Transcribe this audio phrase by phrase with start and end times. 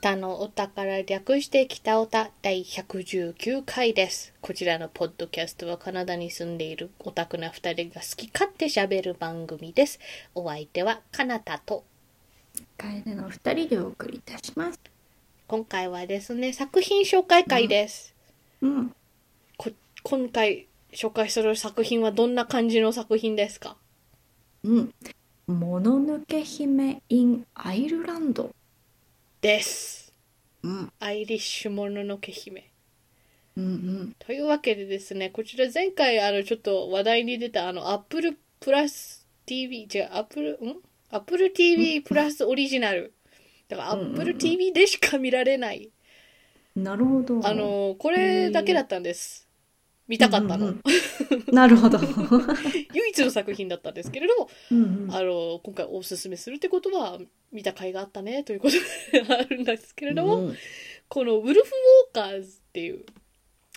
[0.00, 4.32] 北のお宝略して北おた第119回です。
[4.40, 10.00] こちらのポッドキャストはカナダに住んでいるオタクな二人が好き勝手喋る番組です。
[10.34, 11.84] お相手はカナタと、
[12.78, 14.80] 楓の二人でお送りいたします。
[15.46, 18.14] 今回はですね、作品紹介会です。
[18.62, 18.94] うん。
[19.58, 19.70] こ
[20.02, 23.76] 今回紹介する作品はどんな感じの作品ですか？
[24.64, 24.94] うん。
[25.46, 28.54] もののけ姫 in アイルランド。
[29.40, 30.12] です。
[30.62, 30.92] うん。
[31.00, 32.70] アイリッシュもののけ姫。
[33.56, 34.16] うんうん。
[34.18, 40.76] というわけでですね、こちら前回あのちょっと話題に出たあの Apple プラス TV、じゃあ Apple、ん
[41.10, 43.14] ?Apple TV プラスオリジナル。
[43.68, 45.90] だからうんうんうん Apple TV でしか見られない。
[46.76, 47.40] なるほど。
[47.46, 49.48] あの、これだけだったんです。
[50.10, 50.74] 見たかったの。
[51.52, 52.00] なるほど。
[52.92, 55.14] 唯一の作品だったんですけれど、うんうん。
[55.14, 57.20] あの、今回おすすめするってことは、
[57.52, 58.74] 見た甲斐があったね、ということ
[59.12, 60.56] であるんですけれども、うん
[61.12, 63.04] このウルフ・ウォーカーズっていう、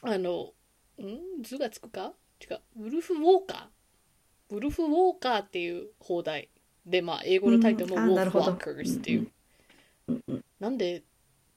[0.04, 0.54] あの、
[1.02, 1.42] ん？
[1.42, 2.14] 図がつくか？
[2.40, 2.60] 違う。
[2.86, 4.56] ウルフ・ウォーカー？
[4.56, 6.50] ウルフ・ウォーカーっていう放題。
[6.86, 9.28] で、まあ、英語のタイトルもうんあウォーフ・なるほどワーカーズっていう。
[10.10, 10.46] うんうん。
[10.60, 11.02] なんで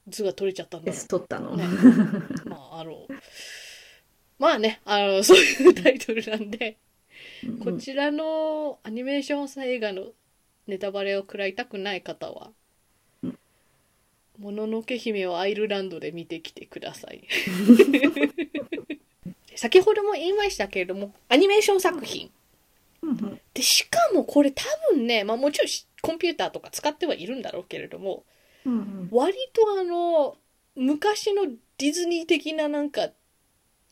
[0.09, 1.51] 図が取れちゃったんだろ S 取ったの。
[1.53, 1.57] う。
[1.59, 1.65] ね、
[2.47, 3.07] まあ、あの、
[4.39, 6.77] まあね、あの、 そういうタイトルなんで、
[7.45, 10.13] うんこちらのアニメーション映画の
[10.67, 12.51] ネタバレを食らいたくない方は
[13.23, 13.39] うん
[14.39, 17.23] 「もののけ姫」をアイルランドで見てきてください。
[19.55, 22.31] 先ほども言いましたけれどもアニメーション作品。
[23.55, 28.25] でしかもこれ多分ね、まあ、もちろんしコンピューターとか使ってはいるんだろうけれども
[28.65, 29.09] うん。
[29.11, 30.37] 割とあの
[30.75, 31.47] 昔の
[31.79, 33.11] ディズニー的ななんか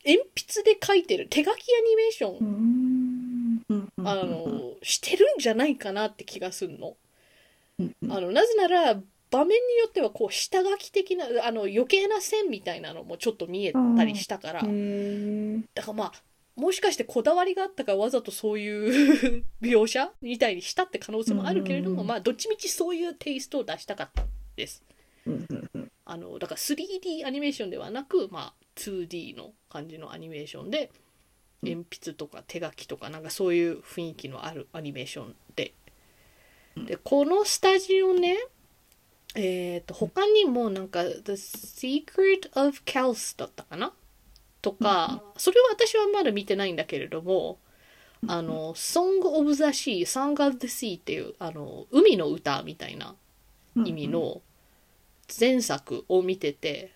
[0.05, 3.95] 鉛筆で描いてる手書きアニメーション。
[4.07, 16.13] あの、してるんじゃないかなって気がすんうんあの、なぜなら、場面によっては、こう、下書き的な、あの、余計な線みたいなのもちょっと見えたりしたから、だからまあ、
[16.55, 22.07] もしかしてこだわりがあったからわざとそういう描写みたいにしたって可能性もあるけれども、うん。
[22.07, 24.85] まあ、どっちみちそういうテイストを出したかったんです。
[26.05, 30.91] あの、だから 3D アニメーションではなく、まあ、2D の感じのアニメーションで、
[31.63, 35.73] 鉛筆とか手書きとか、なんかそういう雰囲気のあるアニメーションで。
[36.77, 38.37] で、このスタジオね、
[39.35, 43.93] えっ、と、他にもなんか、The Secret of Kels だったかな？
[44.63, 47.59] とか、それは私はまだ見てないんだけれども、
[48.27, 53.15] あの、Song of the Sea、Song of the Sea っていう、あの、海の歌みたいな
[53.77, 54.41] 意味の
[55.39, 56.94] 前作を見てて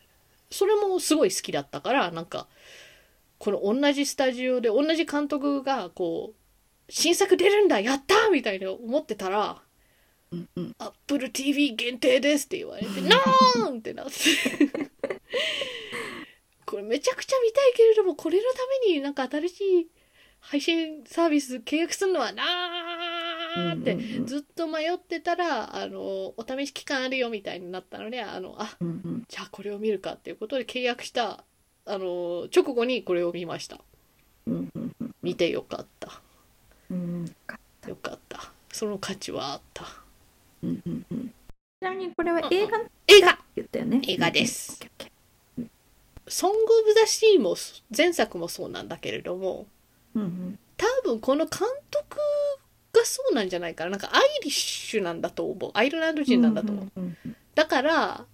[0.50, 2.47] それもすごい好きだったからなんか
[3.38, 9.60] この同じスタジオで同じ監督がこう新作出るんだやったーみたいな思ってたら
[10.32, 14.12] うんうん「Apple TV 限定です」って言われて「ノーン!」ってなって
[16.66, 19.88] これめちゃくちゃ見たいけれどもこれのためになんか新しい
[20.41, 23.07] 配信サービス契約するのはなー
[23.74, 28.76] ってずっと迷ってたらあのお試し期間あるよみたいになったのであのあ
[29.28, 31.44] じゃあこれを見るかっていうことで契約した
[31.84, 33.78] あの直後にこれを見ました。
[35.22, 36.20] 見てよかった。
[36.91, 37.24] うん
[37.86, 38.52] よかった。
[38.72, 39.84] その価値はあった。
[40.62, 41.28] うんうんうん。
[41.28, 41.32] ち
[41.82, 43.38] なみにこれは映画って映画？
[43.56, 44.00] 言ったよね。
[44.06, 44.78] 映画です。
[44.80, 44.86] うん。
[44.86, 45.68] オッケー
[46.30, 47.56] 「ソング・オブ・ザ・シー」も
[47.97, 49.66] 前作もそうなんだけれども
[50.14, 50.58] うんうん。
[50.76, 51.60] 多分この監
[51.91, 52.22] 督が
[53.04, 53.91] そうなんじゃないかな。
[53.91, 55.70] なんかアイリッシュなんだと思う。
[55.75, 58.26] アイルランド人なんだと思う、うんうんだから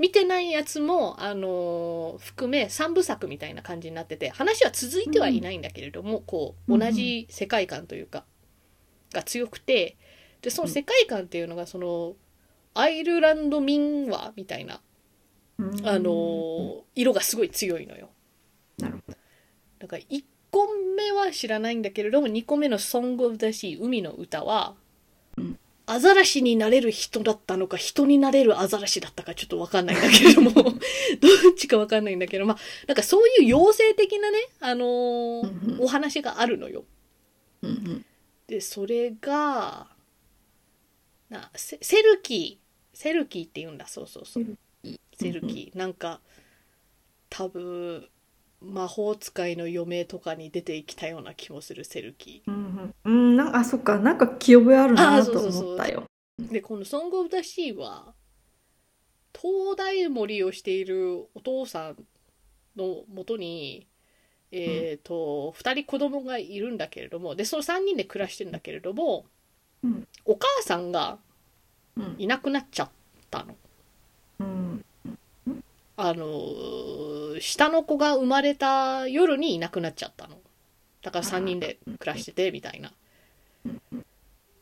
[0.00, 8.24] 見てないやつも、あのー含め3部作みたいな感じになってて話は続いてはいないんだけれども、こううん同じ世界観というか
[9.12, 9.96] が強くて
[10.42, 12.14] でその世界観っていうのがその
[12.74, 14.80] アイルランド民話みたいな、
[15.58, 15.88] うん。
[15.88, 18.10] あのー色がすごい強いのよ。
[18.78, 19.18] なるほど。
[19.78, 24.74] だから1個目は知らないんだけれども2個目の「Song of the Sea 海の歌は」
[25.36, 30.74] うんアザラシになれる人だったのか人になれるアザラシだったかちょっとわかんないんだけれども どっ
[31.58, 36.84] ちかわかんないんだけどまあなんかそういう妖精的なね、あのーお話があるのよ。
[38.46, 39.88] でそれが
[41.28, 42.96] なセセルキー。
[42.96, 43.86] セルキーって言うんだ。
[43.86, 44.44] そうそうそう。
[45.18, 45.78] セルキー。
[45.78, 46.20] なんか
[47.28, 48.08] 多分
[48.64, 52.94] 魔法使いの嫁とかに出てきたような気もするセルキうんうん。
[53.04, 53.36] うん。
[53.36, 53.98] なんかあそっか。
[53.98, 56.04] なんか記憶あるあなと思ったよ。
[56.40, 58.14] ーでこの「ソング・オブ・ザ・シー」は
[59.32, 61.96] 灯台森をしているお父さん
[62.76, 63.86] のもとに
[64.50, 69.26] えっ、と2人子供がいるんだけれどもでその3人で暮らしてるんだけれども、
[69.82, 70.08] うん。
[70.24, 71.18] お母さんが
[71.96, 72.16] うん。
[72.18, 72.90] いなくなっちゃっ
[73.30, 73.56] たの。
[74.40, 74.83] うん
[75.96, 80.36] あの下の子が生まれた夜にいなくなっちゃったの。
[81.02, 82.92] だから3人で暮らしててみたいな。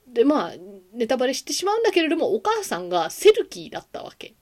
[0.09, 0.53] でまあ
[0.93, 4.35] ネタバレしてしまうんだけれどもお母さんがセルキーだったわけ。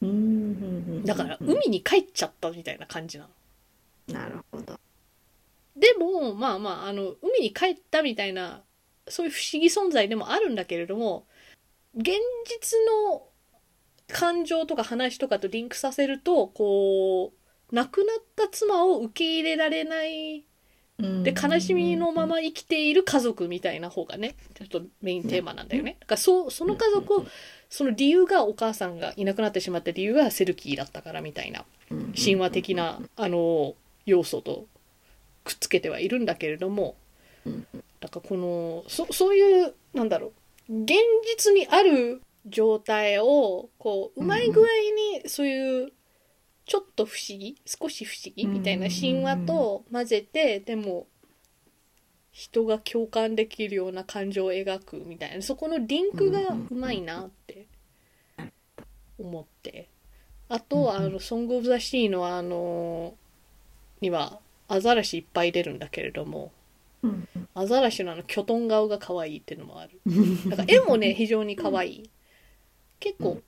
[0.00, 3.28] うんだから海に帰っちゃったみたいな感じな
[4.08, 4.18] の。
[4.20, 4.78] なるほど。
[5.76, 8.62] でもまあまああの海に帰ったみたいな
[9.06, 11.26] そういう不思議存在でもあるんだけれども
[11.96, 12.10] 現
[12.46, 12.78] 実
[13.10, 13.27] の
[14.12, 17.32] 感情とか話とかとリンクさせるとこ
[17.70, 20.44] う亡くなった妻を受け入れられない
[21.22, 25.96] で悲しみのまま生きている家族みたいな方がねちょっとメインテーマなんだよね。
[26.00, 27.26] だからそうその家族を
[27.70, 31.64] その理由がお母さんがいなくなってしまった理由がセルキーだったからみたいな
[32.16, 33.74] 神話的なあの
[34.06, 34.66] 要素と
[35.44, 36.96] くっつけてはいるんだけれども
[38.00, 40.32] だからこのそそういうなんだろ
[40.68, 40.94] う現
[41.36, 44.64] 実にある状態をこううまい具合
[45.22, 45.92] にそういう
[46.66, 51.06] ちょっと不思議少し不思議みたいな神話と混ぜてでも
[52.30, 56.40] 人が共感できるような感情を描くみたいなそこのリンクが
[56.70, 57.66] うまいなって
[59.18, 59.88] 思って。
[60.48, 63.14] あとあの「ソング・オブ・ザ・シーの」あの
[64.00, 66.52] にはアザラシいっぱい出るんだけれども
[67.02, 70.00] うんアザラシのあのキョトン顔が可愛いっていうのもある。
[70.48, 72.10] だから絵もね 非常に可愛い
[73.00, 73.40] 結構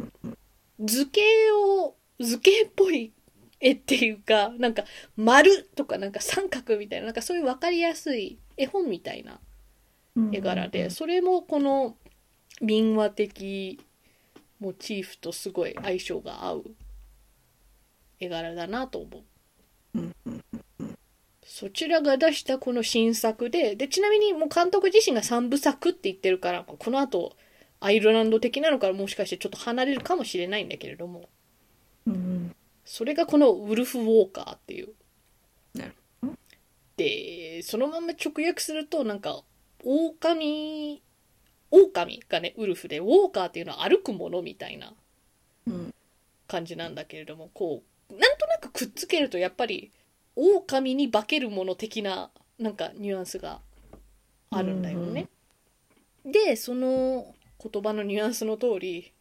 [0.80, 1.20] 図形
[1.52, 3.12] を図形っぽい
[3.60, 4.84] 絵っていうかなんか
[5.16, 9.38] 丸とかなんか三角みたいななんかそういう分かりやすい絵本みたいな
[10.32, 11.96] 絵柄でそれもこの
[12.60, 13.80] 民話的
[14.58, 16.64] モチーフとすごい相性が合う
[18.18, 19.22] 絵柄だなと思う。
[21.44, 27.36] そちらが出したこの新作ででちなみにもう監督自身が3部作って言ってるからこの後
[27.80, 31.28] アイルランド的なのからもしかしてちょっと離れるかもしれないんだけれども。
[32.06, 32.54] うん
[32.84, 34.88] それがこのウルフ・ウォーカーっていう。
[36.96, 39.42] でそのまま直訳するとなんか
[39.84, 41.00] 狼
[41.70, 44.92] 狼がねウルフでウォーカーっていうのは歩くものみたいな
[45.66, 45.94] うん
[46.46, 49.90] 感じなんだけれどもこうなんとなくくっつけるとやっぱり
[50.36, 53.60] 狼に化けるもの的ななんかニュアンスが
[54.50, 55.28] あるんだよね。
[56.24, 59.12] でその言葉のニュアンスの通り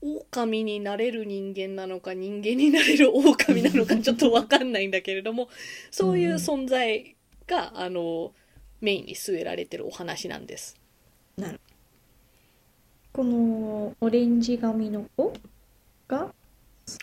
[0.00, 5.48] 狼になれる人間なのか人間になれる狼なのか ちょっと分かんないんだけれども
[5.90, 7.16] そういう存在
[7.46, 8.32] があの
[8.80, 10.76] メインに据えられてるお話なんです。
[13.12, 15.32] このオレンジ髪の子
[16.06, 16.32] が？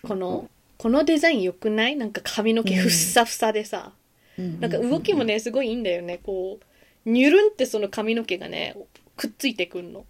[0.01, 1.98] このこのデザイン良くない？
[1.98, 3.91] なんか髪の毛ふっさふさでさ、
[4.38, 6.19] なんか動きもねすごいいいんだよね。
[6.24, 6.59] こ
[7.06, 8.77] うニュルンってその髪の毛がね
[9.18, 10.06] くっついてくんの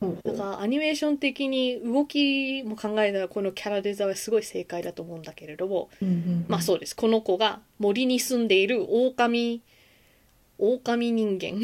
[0.00, 6.94] ほうほうだからアニメーション的に動きも考えたらこのキャラデザはすごい正解だと思うんだけれどもうんうんまあそうです。
[6.94, 9.62] この子が森に住んでいる狼。
[10.58, 11.60] 狼人間。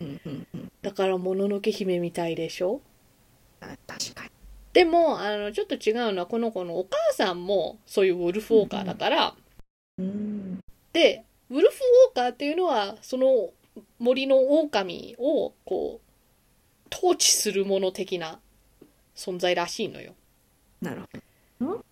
[0.00, 0.72] うんうんうん。
[0.82, 2.82] だからもののけ姫みたいでしょ？
[3.60, 4.30] あ確かに。
[4.74, 9.34] でもあのちょっと違うのはこの子のお母さんもそういうウルフウォーカーだから、
[9.96, 10.60] うん。
[10.92, 13.48] でウルフウォーカーっていうのはその
[13.98, 16.05] 森の狼をこう
[16.96, 18.40] 統治するもの的な
[19.14, 20.14] 存在らしいのよ。
[20.80, 21.82] なるほ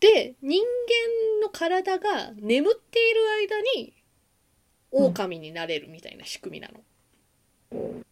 [0.00, 3.94] で人間の体が眠っている間に
[4.90, 6.80] 狼になれるみたいな仕組みなの。
[7.70, 8.02] ど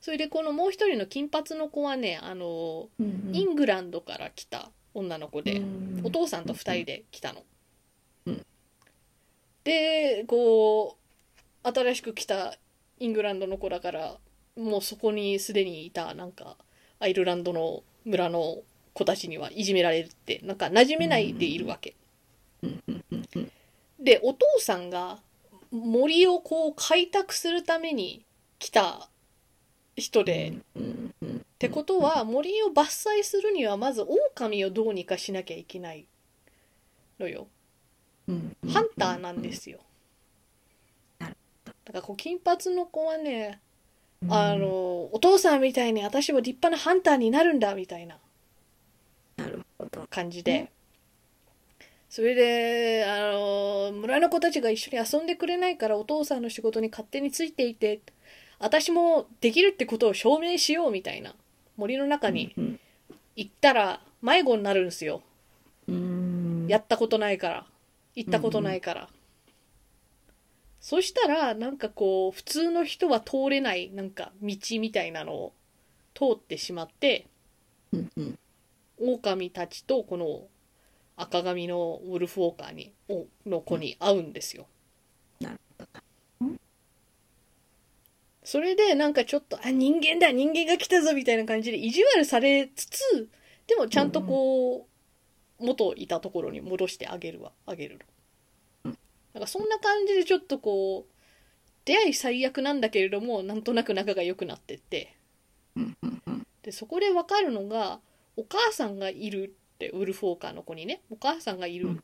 [0.00, 7.42] それでこのもう一人の金髪の子はねあのうんうんイングランドから来た女の子で、うんお父さんと二人で来たの。
[8.26, 8.46] うん
[9.64, 10.96] でこ
[11.64, 12.54] う新しく来た
[13.00, 14.18] イングランドの子だから
[14.56, 16.56] もうそこにすでにいたなんか
[17.00, 18.58] アイルランドの村の
[18.92, 21.94] 子たちにはいじめられるってなんか馴染めないでいるわけ。
[23.98, 25.18] でお父さんが
[25.70, 28.24] 森をこう開拓するために
[28.58, 29.08] 来た
[29.96, 36.06] 人で、ってことは森を伐採するにはまず狼をどうにかしなきゃいけない
[37.18, 37.48] のよ。
[38.28, 39.80] うんハンターなんですよ。
[41.18, 43.60] なだからこう金髪の子はね、
[44.24, 44.32] うん。
[44.32, 44.66] あの
[45.12, 48.18] お父さんみたいに私も立派なハンターになるんだみたいな。
[50.10, 50.70] 感じで、
[52.08, 58.00] それであの村の子たちが一緒に遊んでくれないからお父さんの仕事に勝手についていて
[58.58, 61.34] 私もできるってことを証明しようみたいな。
[61.76, 62.80] 森の中にうん。
[63.36, 65.22] 行ったら迷子になるんですよ。
[65.88, 66.66] うん。
[66.68, 67.66] やったことないから。
[68.14, 69.08] 行ったことないから、
[70.84, 75.52] そしたらなんかこう普通の人は通れないなんか道みたいなのを
[76.12, 77.26] 通ってしまって
[77.90, 78.38] うんうん
[79.00, 80.42] 狼たちとこの
[81.16, 84.66] 赤髪のウルフウォーカーにおの子に会うんですよ。
[85.40, 85.60] なる
[88.42, 93.30] それでなんかちょっとあ人間だ人間が来たぞみたいな感じで意地悪されつつ
[93.68, 94.86] でもちゃんとこ
[95.58, 98.00] う、元いたところに戻してあげるわあげるの。
[99.34, 101.12] なんかそんな感じでちょっとこう
[101.84, 105.16] 出会い最悪なんだけれどもなんとなく仲が良くなってって。
[106.62, 108.00] でそこで分かるのが
[108.36, 111.02] お母さんがいるってウルフォーカーの子にね。
[111.10, 112.00] お母さんがいる、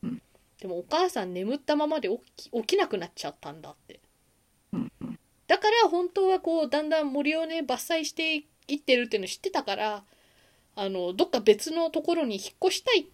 [0.59, 3.99] でもお母さん眠ったままで起き起きなくなっちゃったんだって。
[5.47, 8.35] だから本当はこうだんだん森をね伐採して
[8.67, 10.03] いってるっていうの知ってたから
[10.75, 13.05] あのどっか別のところに引っ越したいっ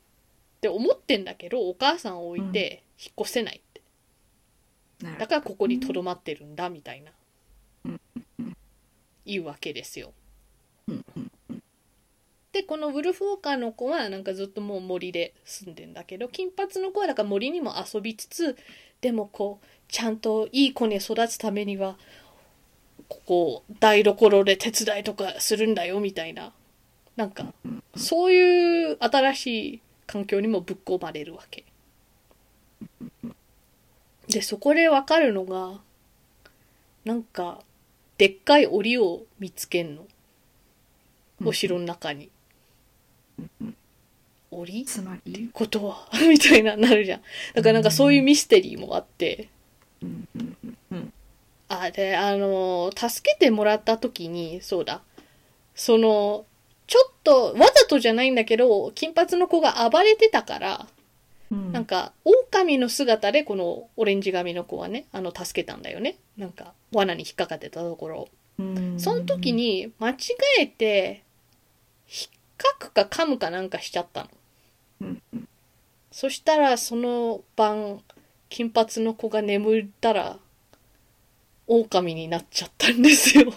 [0.62, 3.62] て思ってんだけどお母さんを置いて引っ越せない
[5.20, 7.12] だからここにとどまってるんだみたいな、
[7.86, 8.02] うん
[9.28, 10.14] いうわけですよ。
[12.54, 18.58] でこのウルフウォーカーの子はなんかずっともう森で住んでんだけど金髪の子はだから森にも遊びつつ
[19.02, 21.98] でもこうちゃんといい子に育つためには
[23.10, 26.54] ここ台所で手伝いとかするんだよみたいな
[27.16, 27.54] なんか
[27.96, 31.66] そういう新しい環境にもぶっ込まれるわけ。
[34.28, 35.80] でそこでわかるのが
[37.06, 37.60] なんか
[38.18, 40.06] でっかい檻を見つけんの
[41.46, 42.30] お城の中に。
[44.52, 44.86] 檻？
[44.86, 45.50] つまり？
[45.54, 47.22] ことは みたいななるじゃん。
[47.54, 49.50] だからなんかそういうミステリーもあって。
[51.70, 55.02] あ、で、あの、助けてもらった時に、そうだ。
[55.76, 56.46] その、
[56.88, 60.88] ちょっと、わざとじゃないんだけど、金髪の子が暴れてたから、
[61.52, 66.18] うんなんか、狼の姿でこのオレンジ髪の子はね、あの、助けたんだよね。
[66.38, 68.30] なんか、罠に引っかかってたところ。
[68.60, 70.16] うんその時に、間違
[70.60, 71.24] えて、
[72.10, 74.30] 引っかくか噛むかなんかしちゃったの。
[75.02, 75.48] うん
[76.12, 78.02] そしたら、その晩、
[78.50, 80.40] 金髪の子が眠ったら、
[81.68, 83.54] 狼になっちゃったんですよ。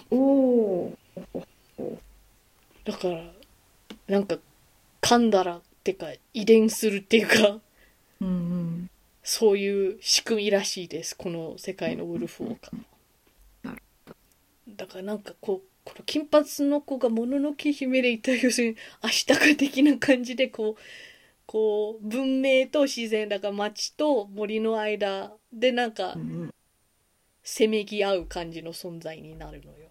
[2.83, 3.23] だから、
[4.07, 4.37] なんか、
[5.01, 7.59] 噛んだら、ってか、遺伝するっていうか、
[8.21, 8.89] うんうん
[9.23, 11.15] そういう仕組みらしいです。
[11.15, 12.71] この世界のウルフウォーカ。
[14.69, 20.81] だからなんかこう、この金髪の子がもののけ姫でいた、要するに、明日か的な感じで、こう、
[21.45, 26.53] こう、文明と自然、だから街と森の間でなんかう、ん
[27.43, 29.89] せめぎ合う感じの存在になるのよ。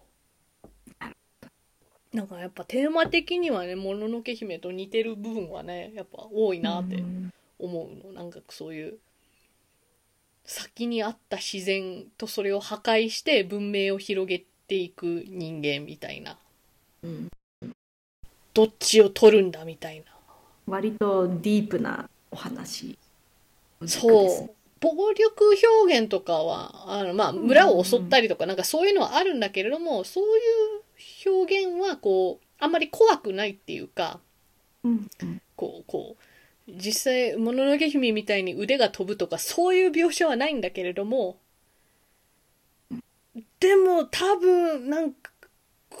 [2.13, 8.13] なんかやっぱテーマ的にはね、もののけ姫と似てる部分はね、やっぱ多いなってうん思うの。
[8.13, 8.97] なんかそういう、
[10.43, 16.37] 先にあった自然とそれを破壊して文明を広げていく人間みたいな。
[17.03, 17.29] うん
[18.53, 20.05] どっちを取るんだみたいな。
[20.67, 22.97] 割とディープなお話
[23.85, 24.55] そう。
[24.79, 30.23] 暴力表現とかは、あの、まあ、村を襲ったりとか、なんかそういうのはあるんだけれども、そう
[31.27, 34.19] いう表現は、こう、あんまり怖くないっていうか、
[34.83, 36.23] うんうんこう、こう、
[36.67, 41.37] 実際、もののけ姫みたいに腕が飛ぶとか、そういう描写はないんだけれども、
[43.59, 45.31] でも多分、なんか、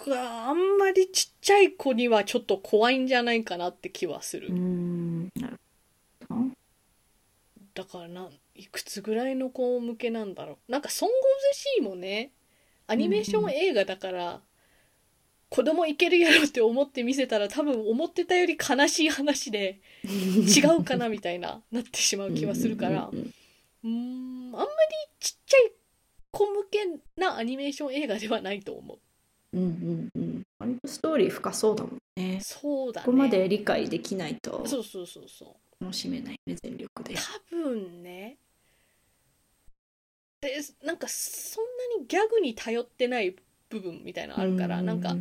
[0.07, 4.49] あんまりちっちゃい子にはちょっと怖いんじゃないかなって気はする。
[7.73, 10.71] だからないくつぐらいの子向けなんだろう。
[10.71, 12.31] なんか「ソング・オブ・ザ・シー」もね。
[12.87, 14.41] アニメーション映画だから、
[15.51, 23.11] 子供いけるやろって思って見せたら多分思ってたより悲しい話で 違うかなみたいななってしまう気はするから。
[23.11, 23.31] うん
[23.83, 24.69] あんまり
[25.19, 25.71] ちっちゃい
[26.31, 26.85] 子向け
[27.17, 28.93] なアニメーション映画ではないと思
[29.53, 29.57] う。
[29.57, 30.43] うんうんうん。
[30.57, 32.39] 割とストーリー深そうだもんね。
[32.41, 33.05] そうだね。
[33.05, 35.83] ここまで理解できないとそうそうそうそう。
[35.83, 37.15] 楽しめないね全力で。
[37.15, 38.37] 多分ね。
[40.39, 41.65] でなんかそん
[41.97, 43.35] なにギャグに頼ってない
[43.71, 45.19] 部分みたいなのあるから、なんか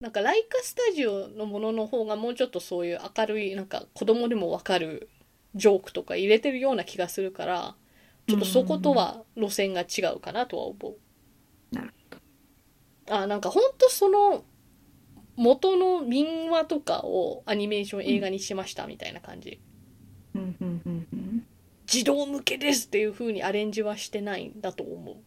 [0.00, 5.08] なんかライカスタジオのものの方がもうちょっとそういう明るいなんか子供でもわかる
[5.54, 7.76] ジョークとか入れてるような気がするから
[8.26, 10.98] ちょっとそことは路線が違うかなとは思う。
[13.08, 14.44] あなんかほんとその
[15.36, 19.62] 元の民話とかをアニメーション映画にしましたみたいな感じ。
[20.34, 20.56] うん。
[20.60, 20.82] うん。
[20.84, 21.08] うん。
[21.12, 21.46] うん。
[21.86, 25.25] 児童向けですっていう風にアレンジはしてないんだと思う。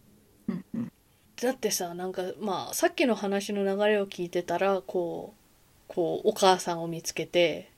[1.42, 7.72] だってさなんかまあさっきの話の流れを聞いてたらこうこうお母さんを見つけて、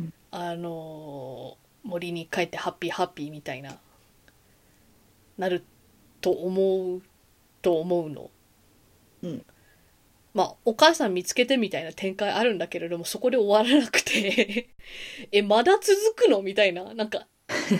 [0.00, 3.76] うんあのー森に帰ってハッピーハッピーみたいな
[5.36, 5.64] なる
[6.20, 7.02] と思う
[7.60, 8.30] と思うの。
[9.22, 9.44] うん
[10.34, 14.70] まあ、お母さん見つけてみたいな展開あるんだけれども、そこで終わらなくて
[15.30, 16.40] え、まだ続くの？
[16.40, 16.94] みたいな。
[16.94, 17.26] なんか、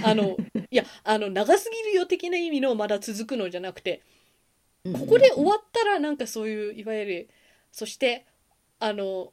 [0.05, 0.37] あの、
[0.71, 4.03] いや、あの、長すぎるよ的な意味のまだ続くのじゃなくて、
[4.85, 7.31] ここで終わったらなんかそういう、いわゆる、
[7.71, 8.27] そして、
[8.79, 9.33] あの、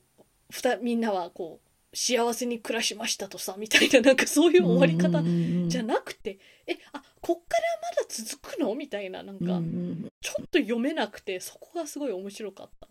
[0.51, 5.23] ふた、みんなはこう、幸せに暮らしましたとさ、みたいな、なんかそういう終わり方
[5.67, 6.37] じゃななくて、
[6.67, 8.75] え、あ、こっからまだ続くの？
[8.75, 12.87] みたいな、なんか、んちょっと読めなくて、そこがすごい面白かった。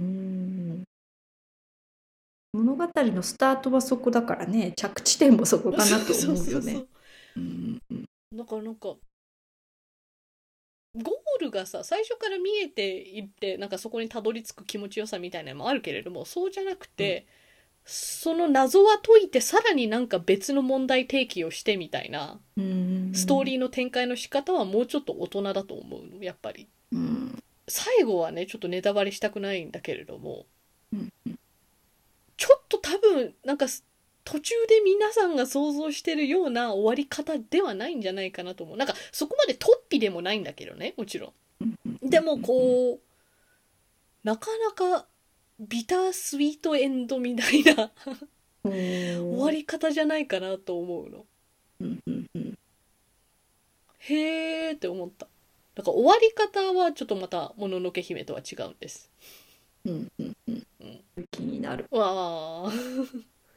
[0.00, 0.84] うん
[2.52, 4.72] 物語のスタートはそこだからね。
[4.76, 6.84] 着地点もそこかなと思うよね。
[8.34, 8.96] だからなんか、
[10.94, 17.26] ゴールがさ、最初から見えていって、なんかそこにたどり着く気持ちよさみたいなのもあるけれども、そうじゃなくて、
[17.84, 26.68] その謎は解いて、さらになんか別の問題提起をしてみたいな、うんストーリーの展開の仕方はもうちょっと大人だと思うの、やっぱり。
[26.92, 27.42] うん。
[27.68, 30.46] 最後はね、ちょっとネタバレしたくないんだけれども、
[30.92, 31.12] うん。
[32.36, 33.84] ちょっと多分、なんかす
[34.30, 38.76] 途中で皆さんが想像してるような終わり方ではないんじゃないかなと思う。
[38.76, 42.08] なんかそこまで突飛でもないんだけどね、もちろうんん。
[42.08, 43.00] でもこう、
[44.22, 45.06] なかなか
[45.58, 47.90] ビタースイートエンドみたいな
[48.62, 51.26] 終終わり方じゃないかなと思うの。
[53.98, 55.26] へーって思った。
[55.74, 59.10] だから終わり方はちょっとまた、もののけ姫とは違うんです。
[59.84, 60.66] うんうんうん
[61.30, 62.72] 気になるわあ。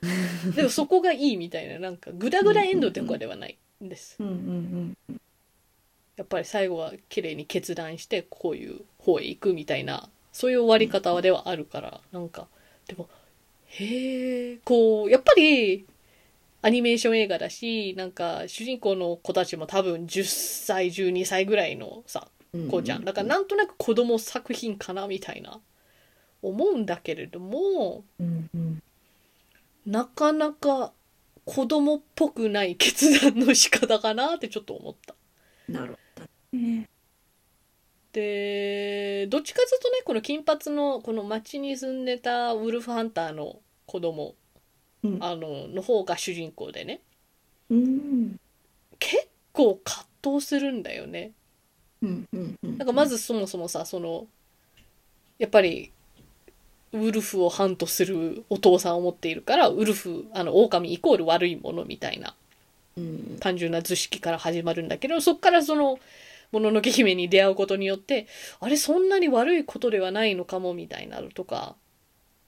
[0.55, 4.17] でもそこがいいみたいな、なんかグダグダエンドとかではないんです。
[4.19, 4.31] うんう
[5.11, 5.19] ん
[6.15, 12.47] やっぱり最後は綺麗に決断してこういう方へ行くみたいな、そういう終わり方ではあるから、なんか、
[12.87, 13.09] でも、
[13.65, 15.85] へえ、こう、やっぱり、
[16.61, 23.03] アニメーション映画だし、なんか、主人公の子たちも多分10歳、12歳ぐらいのさ、うん子ちゃん。
[23.03, 25.59] だからなんとなく子供作品かなみたいな、
[26.43, 28.83] 思うんだけれども、うんうん
[29.85, 30.93] なかなか
[31.45, 35.15] 子供っぽくない決断の仕方かなってちょっと思った。
[35.67, 36.89] なるほどね。
[38.13, 44.35] で、どっちかというとね、この金髪のこの町に住んでたウルフハンターの子供、
[45.03, 45.17] うん。
[45.19, 47.01] あの、の方が主人公でね、
[47.69, 48.39] うん。
[48.99, 51.31] 結構葛藤するんだよね。
[52.01, 52.77] うんうんうん。
[52.77, 54.27] なんかまずそもそもさ、その、
[55.39, 55.91] やっぱり、
[56.93, 62.35] ウルフをハントするお父さんを持っているから、ウルフ、あの、狼イコール悪いものみたいな
[62.97, 63.37] うん。
[63.39, 65.99] 単純な図式から始まるんだけど、そっからその、
[66.51, 68.27] もののけ姫に出会うことによって、
[68.59, 71.75] あれそんなに悪いことではないのかもみたいになるとか、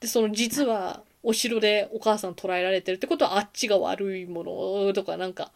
[0.00, 5.50] で、その実はお城でお母さん捕らえられてるってことはあっちが悪いものとかなんか、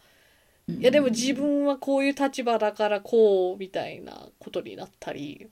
[0.79, 5.47] いやでも自分はこういう立場だからこうみたいなことになったり、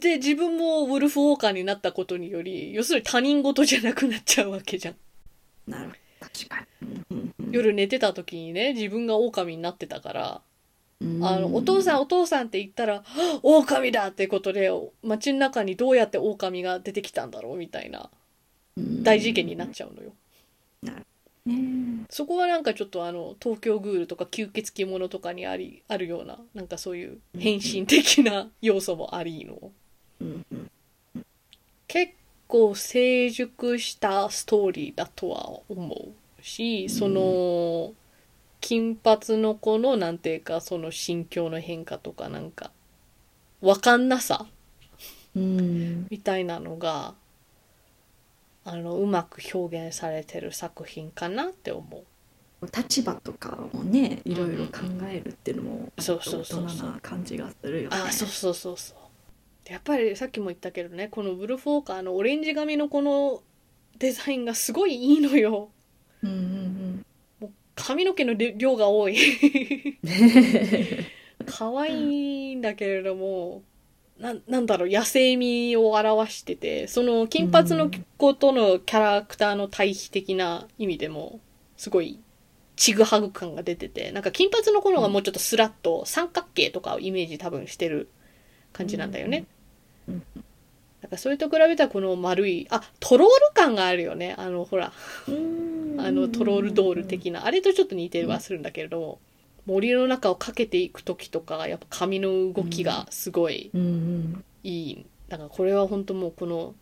[0.00, 4.94] で、自分もウルフウォーカーになったことにより、要するに他人事じゃなくなっちゃうわけじゃん。
[5.66, 6.66] なるほど確か
[7.10, 7.32] に。
[7.52, 10.40] 夜寝てた時にね、自分が狼になってたから、
[11.00, 11.24] うん。
[11.24, 13.04] あの、お父さんお父さんって言ったら、
[13.42, 14.08] 狼だ！
[14.08, 14.70] ってことで、
[15.02, 18.10] 街の中にどうやって狼が出てきたんだろうみたいな
[18.76, 20.12] 大事件になっちゃうのよ。
[20.82, 21.04] ね。
[22.10, 29.70] そこはなんかちょっとあの、東京グールとか吸血鬼ものとかにあり、あるような、なんかそういう変身的な要素もありの。
[30.20, 30.70] うんうん。
[31.86, 32.12] 結
[32.48, 37.94] 構成熟したストーリーだとは思うし、その、
[38.60, 42.70] 金髪の子のなんていうか、その心境の変化とかなんか、
[43.60, 44.46] わかんなさ
[45.34, 46.06] うん。
[46.10, 47.14] みたいなのが、
[48.64, 52.04] あの、うまく表現されてる作品かなって思う。
[52.74, 57.96] 立場とかもねいろいろ考えるっていうのも大人な感じがするよね。
[57.96, 58.96] あそうそうそうそう
[59.66, 63.42] でやっぱりさっきも言ったけどねこのウルフォーカーのオレンジ髪のこの
[63.98, 65.70] デザインがすごいいいのよ
[66.22, 67.06] うんうん
[67.74, 71.06] 髪の毛の量が多いうん。
[71.46, 73.62] 可愛いんだけれども
[74.18, 81.40] ななんだろう野生味を表しててその金髪の子とのキャラクターの対比的な意味でも
[81.76, 82.20] すごい
[82.76, 88.08] ちぐはぐ感が出ててなんか金髪の頃がもうちょっとスラッと三角形とかをイメージ多分してる
[88.72, 89.46] 感じなんだよね。
[90.08, 90.44] うんうん。
[91.02, 94.34] なんかそれと比べたらこの丸いあトロール感があるよね。
[94.38, 94.92] あのほら。
[95.28, 95.30] あ
[96.10, 97.46] のトロールドール的な。
[97.46, 99.18] あれとちょっと似てはするんだけれども
[99.66, 104.44] 森の中を駆けていく時とかやっぱ髪の動きがすごいうんうん。
[104.64, 105.06] いい。
[105.28, 106.74] だからこれは本当もうこの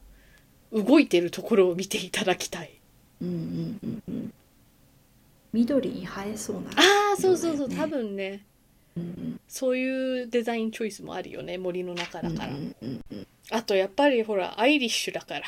[0.72, 2.70] 動いてるところを見ていただきたい。
[3.20, 4.32] うんうんうんうん。
[5.52, 6.70] 緑に映えそうな。
[6.76, 7.68] ああそうそうそう。
[7.68, 8.30] ね多分ね。
[8.30, 8.53] うん
[9.48, 12.52] そういうデザインチョイスもあるよね森の中だから、
[13.50, 15.42] あとやっぱりほらアイリッシュだから。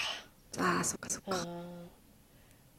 [0.58, 1.46] ああそっかそっか。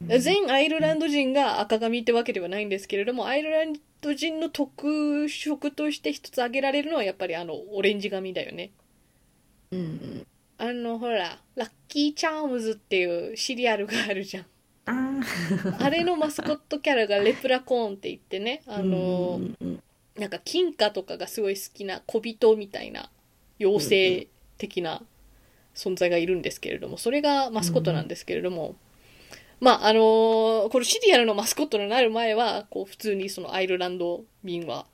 [0.02, 8.72] 全アイルランド人が赤髪ってわけではないんですけれどもアイルランド人の特色として一つ挙げられるのはやっぱりあのオレンジ髪だよね。
[9.72, 10.28] うんうん。
[10.60, 14.46] あのほらラッキーチャームズっていうシリアルがあるじゃん。
[15.80, 19.84] あれのマスコットキャラがレプラコーンって言ってねあのうんうん
[20.18, 23.10] なんか金貨とかがすごい好きな小人みたいな
[23.60, 23.86] 妖
[24.24, 24.28] 精
[24.58, 25.02] 的な
[25.76, 28.76] 存在がいるんですけれどもそれがマスコットなんですけれども、
[29.60, 34.86] まああのこのシリアルのマスコットになる前はこう普通にそのアイルランド民話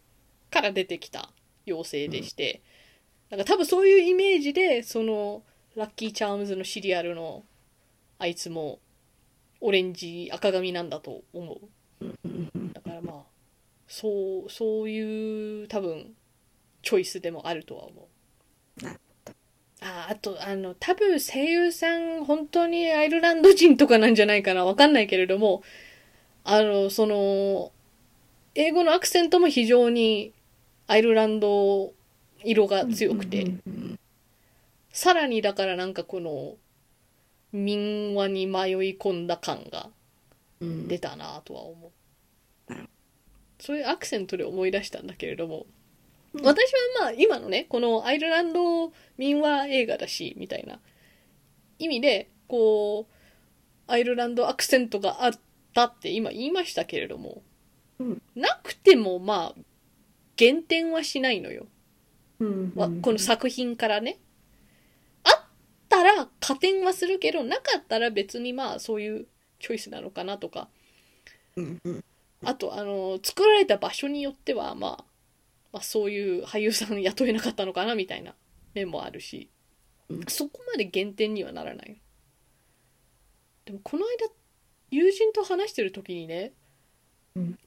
[0.51, 1.29] から出てきた
[1.65, 2.61] 妖精でして、
[3.29, 5.41] なんか多分そういうイメージでその
[5.75, 7.43] ラッキーチャームズのシリアルの
[8.19, 8.79] あいつも
[9.61, 12.05] オレンジ赤髪なんだと思う。
[12.73, 13.32] だからまあ
[13.93, 16.15] そうそういう多分
[16.81, 18.01] チョイスでもあるとは思
[18.81, 18.85] う。
[19.81, 25.61] ああとあの多分声優さん本当にアイルランド人とかなんじゃないかなわかんないけれども
[26.43, 27.71] あのその
[28.55, 30.33] 英語のアクセントも非常に
[30.87, 31.93] アイルランド
[32.43, 33.53] 色が強くて、
[34.91, 36.55] さらにだからなんかこの
[37.51, 39.91] 民話に迷い込んだ感が
[40.61, 42.02] うん出たなとは思う。
[43.63, 45.65] そういうアクセントで思い出したんだけれども、
[46.33, 46.45] うん。
[46.45, 50.79] 私はまあ今のね、このアイルランド民話映画だし、みたいな
[51.79, 53.13] 意味で、こう、
[53.87, 55.31] アイルランドアクセントがあっ
[55.73, 57.41] たって今言いましたけれども、
[57.99, 58.21] うん。
[58.35, 59.61] なくてもまあ、
[60.35, 61.67] 減点はしないのよ。
[62.39, 62.73] うん。
[62.75, 64.19] わこの作品からね。
[65.23, 65.47] あっ
[65.87, 69.25] たら加点はするけど、なかったら別にまあそういう
[69.59, 70.67] チョイスなのかなとか、
[71.55, 72.03] うんうん
[72.45, 75.05] あと、あの、作られた場所によっては、まあ、
[75.71, 78.35] まあ、そういう俳優さん雇えなかったのかなみたいな
[78.73, 79.49] 面もあるし、
[80.09, 80.25] うん。
[80.27, 81.99] そこまで減点にはならない。
[83.65, 84.27] でも、この間、
[84.91, 86.53] 友人と話してる時にね、
[87.35, 87.57] うん。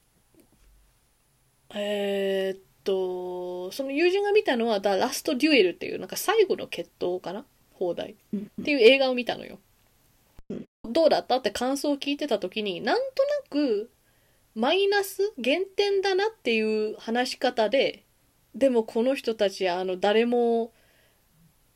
[1.75, 7.45] えーっと、その友人が見たのは、The Last Duel っていう、なんか最後の決闘かな？
[7.73, 8.15] 放題。
[8.33, 8.51] うん。
[8.61, 9.59] っていう映画を見たのよ。
[10.49, 10.65] うん。
[10.93, 11.37] どうだった？
[11.37, 13.91] って感想を聞いてた時になんとなく
[14.57, 18.05] マイナス減点だなっていう話し方で
[18.55, 20.71] でもこの人たちあの誰も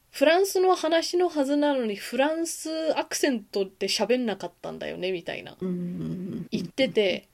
[0.10, 5.56] フランスの話のはずなのにフランスアクセントで喋んなかったんだよねみたいな。
[5.62, 7.28] 言ってて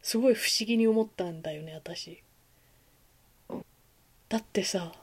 [0.00, 2.22] すごい不思議に思ったんだよね私。
[4.30, 4.94] だってさ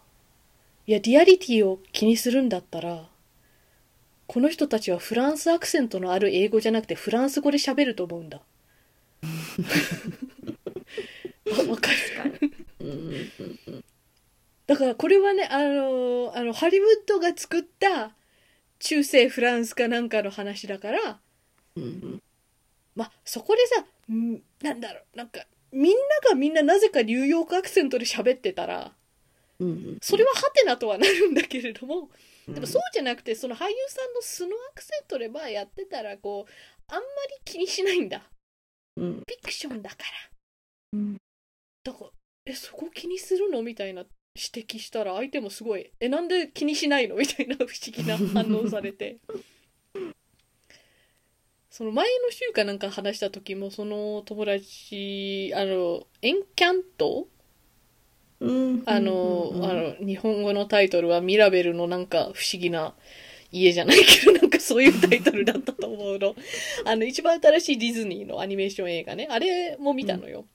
[0.88, 3.08] いやリアリティを気にするんだったら
[4.26, 8.42] この人たちはフランスアクセントのある英語じゃなくてフランス語で喋ると思うんだ
[11.51, 12.53] わわかる
[14.67, 18.12] だからこれはねあのあのハリウッドが作った
[18.79, 21.19] 中世フランスかなんかの話だから
[21.75, 22.21] うんうん。
[22.95, 28.91] まあそこでさんなんだろうなんかみんながみんななぜかニューヨークアクセントで喋ってたら
[30.01, 32.10] それはハテナとはなるんだけれども
[32.47, 32.53] うん。
[32.53, 36.51] でもそうじゃなくてその俳優さんの素のアクセントでまあやってたらこう
[36.88, 37.05] あんまり
[37.43, 38.21] 気にしないんだ
[39.00, 39.14] うん。
[39.14, 41.00] フィクションだから。
[41.00, 41.18] うん。
[41.84, 42.10] だから
[42.46, 43.62] えそこ気にするの？
[43.62, 44.04] みたいな
[44.36, 47.16] 指摘したら相手もすごいえなんで気にしないの？
[47.16, 49.18] みたいな不思議な 反応されて。
[51.72, 57.28] その前の週かなんか話した時もその友達あのエンキャント？
[58.42, 58.84] うん。
[58.86, 62.96] あの,、うんあの日本語のタイトルはミラベルのなんか不思議な
[63.52, 66.36] 家じゃないけどなんか そういうタイトルだったと思うの。
[66.86, 69.28] あの一番新しいディズニーのアニメーション映画ね。
[69.30, 70.45] あれも見たのよ、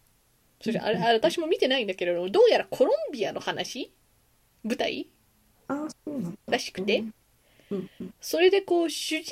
[0.61, 3.93] それあれあれ私も見てないんだけれどもどうやらコロンビアの話？
[4.63, 5.09] 舞台？
[6.47, 7.05] らしくて、
[8.21, 9.25] それでこう主人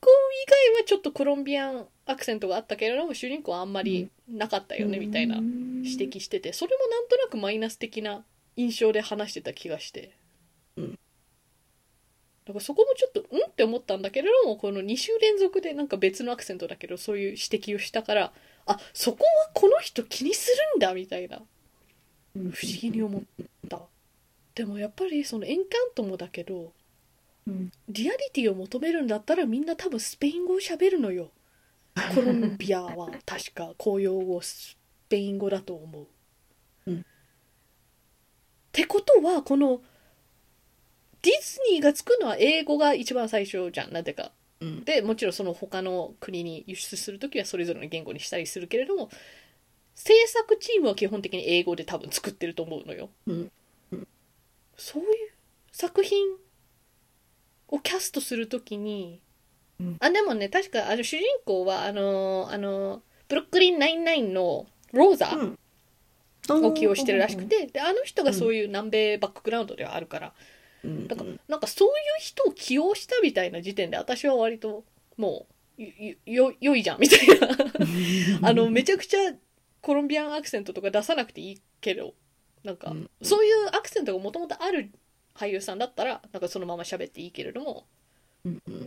[0.00, 6.52] 公以外はちょっとコロンビアンアクセントがあったけれども主人公はあんまりなかったよねみたいな指摘してて。
[6.52, 8.24] それもなんとなくマイナス的な
[8.56, 10.16] 印象で話してた気がして、
[10.76, 10.98] うん
[12.46, 18.32] だからそこもちょっとうんって思ったんだけれどもこの2週連続でなんか別のアクセントだけどそういう指摘をしたから
[18.66, 21.42] あそこはこの人気にするんだみたいな。
[22.36, 23.22] うん不思議に思っ
[23.68, 23.80] た。
[24.54, 26.72] でもやっぱりそのエンカントもだけど
[27.46, 31.30] うんリアリティを求めるんだったらみんな多分スペイン語を喋るのよ。
[32.14, 34.76] コロンビアは確か公用語ス
[35.08, 36.06] ペイン語だと思う。
[36.86, 37.00] うん。
[37.00, 37.02] っ
[38.70, 39.80] てことはこの
[41.26, 43.92] ディズニーがつくのは英語が一番最初じゃん。
[43.92, 44.30] なぜか。
[44.60, 44.84] うん。
[44.84, 49.10] でもちろんその他の国に輸出する時はそれぞれの言語にしたりするけれども
[49.96, 53.10] 制作チームは基本的に英語で多分作ってると思うのよ。
[53.26, 53.50] うん。
[54.76, 55.08] そういう
[55.72, 56.20] 作品
[57.68, 59.20] をキャストするときに、
[59.80, 59.96] うん。
[59.98, 65.36] あでもね確かあの主人公はあのあのブルックリン99のローザ
[66.54, 70.32] を起用してるらしくて、であの人がそういう南米バックグラウンドではあるから、
[70.84, 74.84] うんだからなんかそういう人を起用したみたいな時点で私は割と
[75.16, 75.46] も
[75.78, 77.48] うよよ良いじゃんみたいな。
[78.48, 79.34] あのめちゃくちゃ
[79.80, 82.14] コロンビアンアクセントとか出さなくていいけど
[82.64, 84.90] なんか、うんそういうアクセントがもともとある
[85.34, 87.86] 俳優さんだったらなんかそのまま喋っていいけれども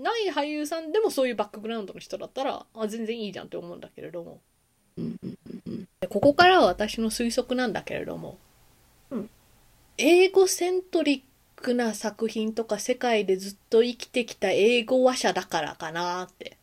[0.02, 4.41] ない俳優さんでもそういうバックグラウンドの人だったらあ全然いいじゃんって思うんだけれども。
[6.02, 8.38] でここからは私の推測なんだけれども、
[9.12, 9.30] うん。
[9.97, 11.21] 英語セントリッ
[11.62, 16.58] クな作品とか世界でずっと生きてきた英語話者だからかなって。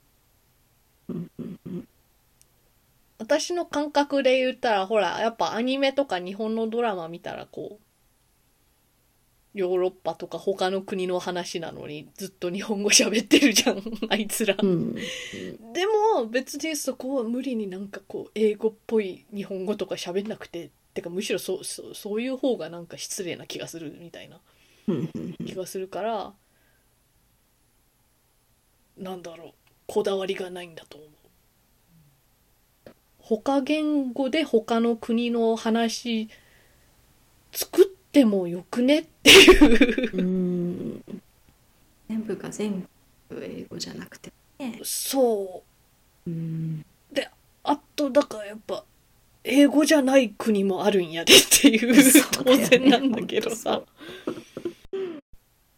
[3.19, 7.87] 私の感覚で言ったらほらやっぱアニメとか日本のドラマ見たらこう
[9.59, 14.95] ヨーロッパとか他の国の話なのにずっと日本語喋ってるじゃんあいつら、うん。
[14.95, 15.01] で
[16.15, 24.41] も別にそこは無理になんかこう英語っぽい日本語とか喋んなくててかむしろそうそうそういう方がなんか失礼な気がするみたいな
[25.45, 26.33] 気がするから
[28.99, 29.53] なんだろう
[29.87, 31.11] こだわりがないんだと思う。
[33.19, 36.29] 他言語で他の国の話
[37.53, 39.01] 作ってもよくね？
[39.01, 40.17] っていう。
[40.17, 41.05] うん。
[42.09, 42.87] 全部が全
[43.29, 44.81] 部英語じゃなくてね。
[44.85, 45.65] そ
[46.27, 46.31] う。
[46.31, 46.85] うん。
[47.65, 48.85] あとだからやっぱ
[49.43, 51.93] 英語じゃない国もあるんやでっていう。
[51.93, 52.03] ね。
[52.31, 53.83] 当然なんだけどさ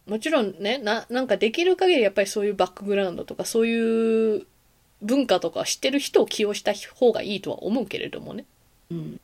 [0.09, 4.47] もちろんねななんかできる限りやっぱりそういうバックグラウンドとかそういう
[5.01, 8.45] 文化とか知ってる人を起用した方がいいとは思うけれどもね。
[8.91, 9.21] うん。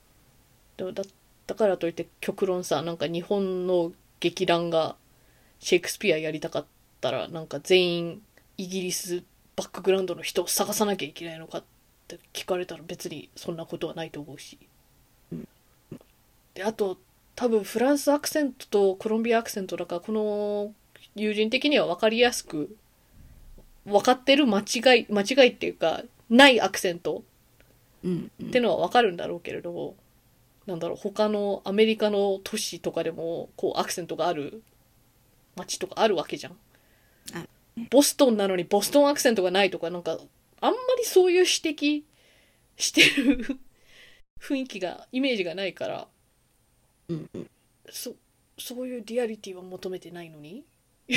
[0.78, 1.04] でもだ
[1.48, 4.96] だからといって極論さなんか日本の劇団が
[5.60, 6.66] シェイクスピアやりたかっ
[7.02, 8.22] たらなんか全員
[8.58, 9.24] イギリス
[9.56, 11.64] バックグラウンドの人を探さなきゃいけないのかっ
[12.08, 14.60] て聞かれたら別にそんなことはないと思うし。
[15.32, 15.48] うん。
[16.54, 16.98] であと
[17.36, 20.74] 多分フランスアクセントとコロンビアアクセントだからこの
[21.16, 22.76] 友人的には分かりやすく
[23.86, 27.24] 分かってる間違い間違いっていうかないアクセント
[28.04, 29.96] うんってのはわかるんだろうけれども、
[30.68, 34.62] なんだろう他のアメリカの都市とかでもこうアクセントがある
[35.56, 36.58] 街とかあるわけじゃん。
[37.90, 40.18] ボストンなのにボストンアクセントがないとかなんか
[40.62, 42.04] あんまりそういう指摘
[42.78, 43.58] してる
[44.40, 46.08] 雰囲気がイメージがないから
[47.10, 47.50] うんうん。
[47.90, 48.14] そ
[48.58, 50.64] そういうリアリティは求めてないのに？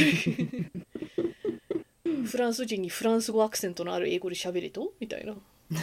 [2.27, 4.93] フランス人にフランス語アクセントのある英語で喋れと？
[5.01, 5.35] みたいな。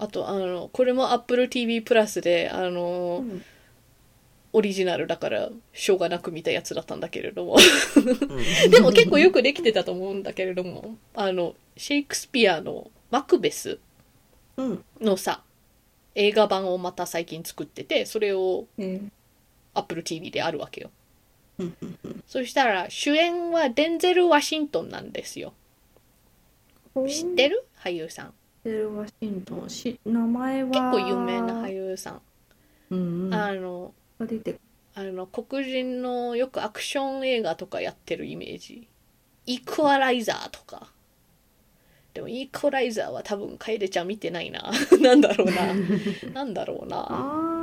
[0.00, 3.42] あとあのこれも AppleTV プラスであのうん。
[4.54, 7.56] オリジナルだからしょうがなく見たやつだったんだけれども。
[8.72, 10.96] でも結構よくできてたと思うんだけれども。
[11.14, 13.78] あのシェイクスピアのマクベス
[14.56, 14.84] うん。
[15.02, 15.42] のさ
[16.20, 19.00] 映画版をまた最近作っててそれをえ
[19.74, 20.90] AppleTV であるわけよ。
[22.26, 25.52] そしたら主演はデンゼル・ワシントンなんですよ。
[27.08, 27.64] 知ってる？
[27.80, 28.34] 俳優さん。
[28.64, 29.70] デルワシントン？
[29.70, 30.70] し名前は。
[30.70, 32.20] 結構有名な俳優さん、
[32.90, 33.34] うんうん。
[33.34, 38.88] あのあの黒人のよくアクション映画とかやってるイメージ。
[39.46, 40.90] イクアライザーとか
[42.18, 44.72] でもイクアライザーは多分楓ちゃん見てないな。
[45.00, 45.72] なんだろうな。
[46.34, 47.06] なんだろうな。
[47.08, 47.54] あ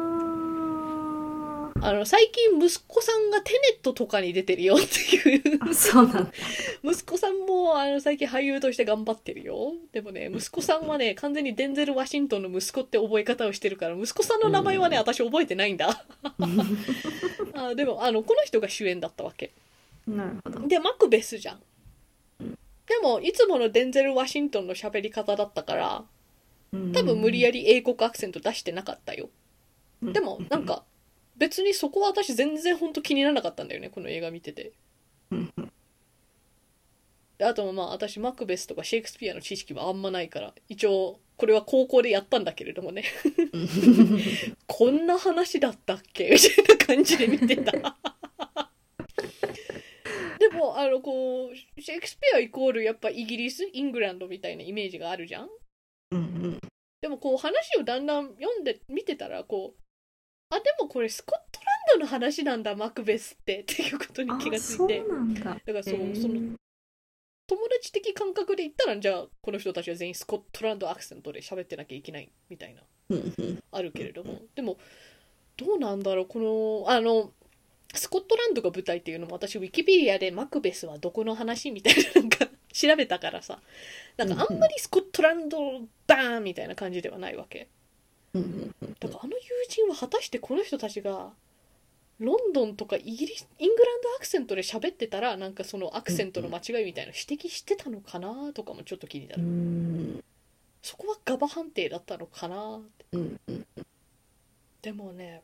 [1.81, 5.73] あの最近息子さんがテネットとかに出てるよっていう。
[5.73, 6.31] そうなんだ。
[6.85, 9.73] 息子さんもあの最近俳優として頑張ってるよ。
[9.91, 16.05] でもね息子さんはね完全にデンゼル・ワシントンの息子って覚え方をしてるから息子さんの名前はね、私覚えてないんだ。
[17.53, 19.51] あでもあのこの人が主演だったわけ。
[20.07, 20.65] なるほど。
[20.65, 21.59] でマクベスじゃん
[22.95, 26.03] でもいつものデンゼル・ワシントンの喋り方だったから
[26.93, 29.29] 多分無理やりり英国アクセント出してなかったよ。
[30.01, 30.84] でもなんか
[31.38, 34.71] 別にそこは私全然本当気にならなかったんだよねこの映画見てて。
[35.31, 35.53] うん。
[37.38, 43.03] であとまあ私マクベスとかシェイクスピアの知識はあんまないから一応これは高校でやったんだけれどもね。
[44.67, 47.97] こんな話だったっけみたいな感じで見てた
[50.55, 55.49] でもあのこうシェイクスピアイコールやっぱイギリスイングランドみたいなイメージがあるじゃん？
[56.11, 56.59] うんうん。
[57.01, 59.79] でもこう話をだんだん読んで見てたらこう
[60.49, 65.03] あでもこれスコットランドの話なんだマクベスってっていうことに気がついて。
[65.43, 65.53] だ。
[65.53, 66.21] だからそうへー。
[66.21, 66.35] その
[67.47, 72.81] 友達的感覚で言ったらじゃあこの人たちは全員スコットランドアクセントで喋ってなきゃいけないみたいな
[73.71, 74.41] あるけれども。
[74.55, 74.77] でも
[75.57, 77.31] どうなんだろうこのあの
[77.95, 83.60] スコットランドが舞台っていうのも私ウィキペディアでマクベスはどこの話みたいななんか調べたからさ。
[84.17, 85.58] なんかあんまりスコットランド
[86.08, 87.67] バーンみたいな感じではないわけ。
[88.34, 88.43] だか
[89.13, 91.31] らあの友人は果たしてこの人たちが
[92.19, 99.43] ロンドンとかイギリスイングランドアクセントで喋ってたらなんかそのアクセントの間違いみたいなの指摘してたのかなとかもちょっと気になうる。
[99.43, 100.23] ん
[100.81, 102.81] そこはガバ判定だったのかなっ
[103.12, 103.17] て。
[104.81, 105.41] でもね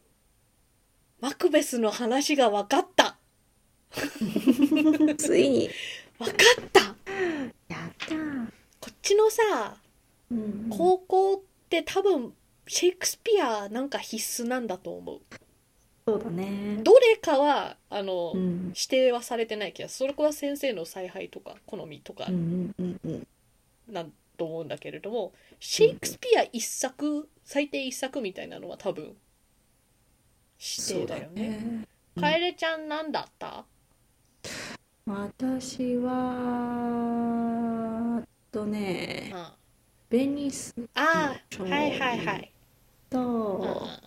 [1.22, 3.18] マクベスの話が分かった。
[5.18, 5.70] ついに。
[6.18, 6.82] 分かった。
[7.68, 8.16] やった。
[8.16, 9.78] ーこっちのさ
[10.32, 12.34] うん高校って多分
[12.68, 15.22] シェイクスピアなんか必須なんだと思う。
[16.08, 16.80] そうだね。
[16.82, 18.64] どれかはあの、うん。
[18.70, 22.30] 指定はされてない気がそれこは先生の采配とか好みとか
[23.88, 29.16] なんと思うんだけれども、シェイクスピア一作最低一作みたいなのは多分
[30.62, 31.86] 指定だよね。
[32.15, 33.63] うん楓ちゃん何だった？
[35.06, 38.21] 私は
[38.52, 39.56] とねあ
[40.10, 41.34] ベニスあ。
[41.60, 42.52] うんはいはいはい
[43.10, 44.00] とあ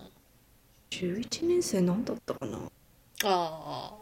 [0.91, 2.59] 11年生なんだったかな。
[3.25, 3.95] あ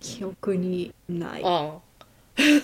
[0.00, 1.42] 記憶にない。
[1.44, 1.78] あ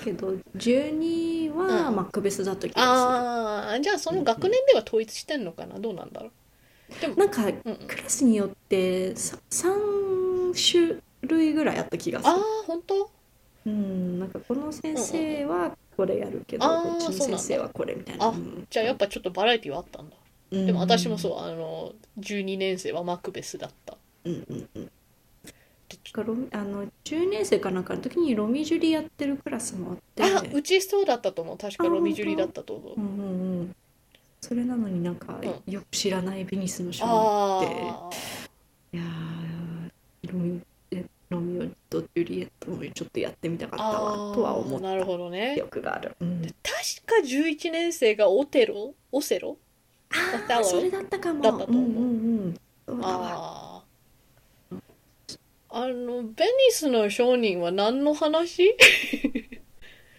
[0.03, 1.97] けど12はうん。
[1.97, 3.81] マクベスだった気がああ。
[3.81, 5.79] じゃあその学年では統一してんのかな？
[5.79, 6.31] どうなんだろう？
[7.17, 7.77] なんかうんうん。
[7.87, 12.31] クラスによってさ3種類ぐらいあった気がする。
[12.33, 13.11] ああ本当？
[13.67, 18.27] うんなんかこの先生はこれやるけどあーこっちの先生はこれみたいな。
[18.27, 20.17] あうんじゃあやっぱちょっとバラエティはあったんだ。
[20.51, 20.67] うん。
[20.67, 23.97] でも私もそうあの12年生はマクベスだった。
[24.25, 24.91] うんうんうん。
[26.15, 30.23] ロミあの10年生かなんかの時にロミジュリやってるクラスもあって。
[30.23, 31.59] あうちそうだったと思う。
[31.59, 32.95] 確かあロミジュリだったと思う。
[32.97, 33.44] うんうんうん
[34.45, 37.77] それなのになんかうよく知らないベニスの少あ年って
[38.99, 39.91] いやー
[41.31, 45.55] ロミオとジュリエットもちょっとやってみたかったあわとは思っーなるたほどね。
[45.57, 46.53] 記憶がある、うん、確
[47.07, 48.93] か11年生がオテロ？
[49.13, 49.57] オセロ？
[50.11, 51.41] あだったわあそれだったかも。
[51.41, 51.83] だったと思う。
[51.83, 51.97] んうんう
[52.49, 52.55] ん
[52.87, 53.83] そうだわあ
[55.71, 58.77] ああのベニスの商人は何の話？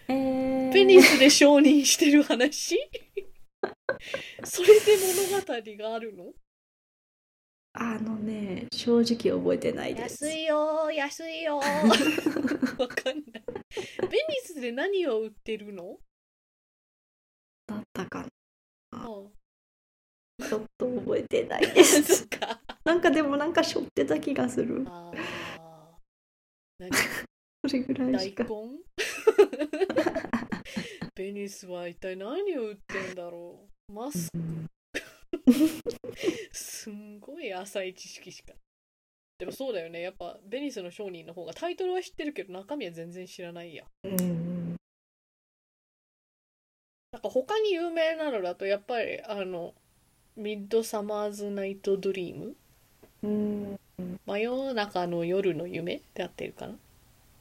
[0.07, 0.73] えー。
[0.73, 2.79] ベニスで商人してる話？
[4.43, 6.33] それで物語があるの？
[7.77, 10.25] あのね正直覚えてないです。
[10.25, 11.63] 安いよ安いよ わ
[12.87, 13.43] かんない。
[14.01, 15.99] ベニスで何を売ってるの？
[17.67, 18.25] だったか
[18.91, 18.97] あ
[20.37, 22.23] なちょっと覚えてないです。
[22.25, 22.61] っか。
[22.85, 24.85] なんかでもなんかしょってた気がする。
[24.87, 25.11] あ
[27.67, 28.43] それぐらい大しか。
[28.45, 28.49] 根？
[31.15, 33.74] ベニスは一体何を売ってんだろう？
[33.91, 34.67] マスクうん。
[36.51, 38.53] すんごい浅い知識しか。
[39.37, 40.01] でもそうだよね。
[40.01, 43.83] やっぱベニスの商人の方がタイトルは知ってるけど中身は全然知らないや。
[44.03, 44.75] うん
[47.11, 49.73] なんか他に有名なのだとやっぱりあの
[50.35, 52.55] ミッドサマーズ・ナイト・ドリーム？
[53.23, 53.79] うん。
[54.25, 56.73] 真夜中の夜の夢であってるかな？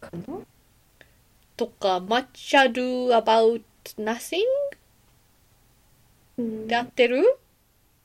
[0.01, 0.41] かな？
[1.57, 3.63] とか Much Ado About
[3.99, 4.43] Nothing
[6.39, 6.67] うん。
[6.67, 7.39] で合ってる？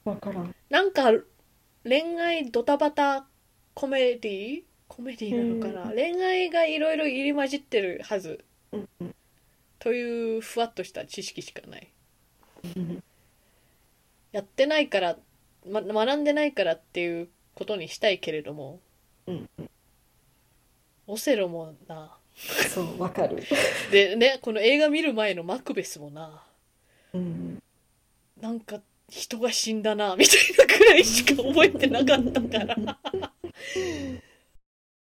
[0.05, 0.55] わからん。
[0.69, 1.11] なんか
[1.83, 3.25] 恋愛ドタバタ
[3.73, 4.63] コメディ？
[4.87, 5.95] コメディなのかな、うん。
[5.95, 8.43] 恋愛がいろいろ入り混じってるはず。
[8.71, 9.15] うんうん。
[9.77, 11.87] というふわっとした知識しかない。
[12.75, 13.03] うん
[14.31, 15.17] やってないから、
[15.67, 18.79] ま、学んでないからっていうことにしたいけれども。
[19.27, 19.49] うん
[21.07, 22.15] オセロもな。
[22.35, 23.41] そうわかる。
[23.91, 26.43] でねこの映画見る前のマクベスもな。
[27.13, 27.61] うん
[28.41, 32.99] なんか人が死んだなみたいなくらいしか覚えてなかったから。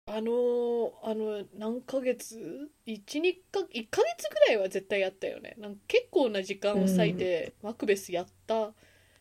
[0.10, 5.56] あのあの何ヶ月？12か1ヶ月ぐらいは絶対やったよね。
[5.60, 8.72] なんか結構な時間を割いて、マクベスやった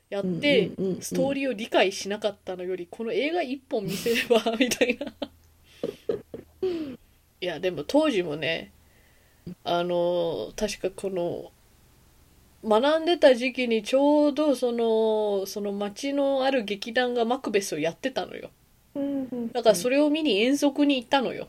[0.09, 5.13] やって、ストーリーを理解しなかったのよりこの映画一本見せれば みたいな。
[7.41, 8.73] いやでも当時もね
[9.63, 11.53] あの確かこの
[12.67, 18.51] 学んでた時期にちょうどそのその町のある劇団がマクベスをやってたのよ。
[19.53, 21.49] だからそれれを見に遠足に行ったのよ。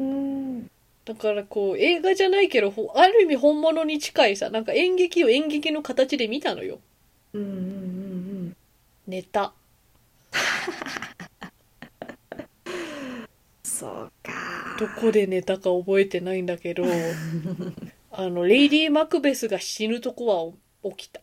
[0.00, 0.70] うん。
[1.04, 6.78] だからこう映画じゃないけどほある意味本物に近いさなんか演劇を演劇の形で見たのよ。
[7.34, 8.56] うんうんうん
[9.06, 9.52] ネタ。
[13.62, 14.32] そうか。
[14.78, 16.84] どこで寝たか覚えてないんだけど
[18.14, 21.20] あのレイディ・マクベスが死ぬとこは起きた。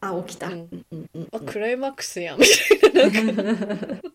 [0.00, 1.28] あ起きた、ううんんうんうん。
[1.32, 2.40] あクライマックスやん。
[2.40, 3.42] みたいな。
[3.42, 4.00] なんか。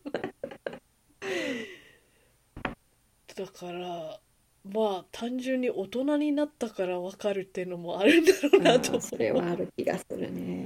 [3.36, 4.20] だから
[4.66, 8.90] まあ単純に大人になったから分かるっていうのもあるんだろうなと。
[8.92, 10.59] 思うそれはある気がするね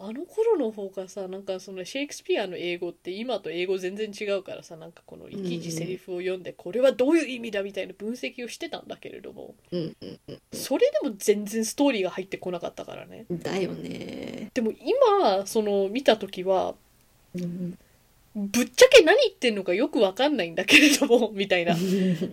[0.00, 13.26] あの頃の方がさなんかそのシェイクスピアの英語って今と英語全然違うからさなんかこの一時セリフを読んでこれはどういう意味だみたいな分析をしてたんだけれどもうんうんそれでも全然ストーリーが入ってこなかったからね。
[13.28, 16.74] うんだよねでも今その見た時は
[17.34, 17.78] うん。
[18.36, 21.74] ぶっちゃけ何言ってんのかよくわかんないんだけれども みたいな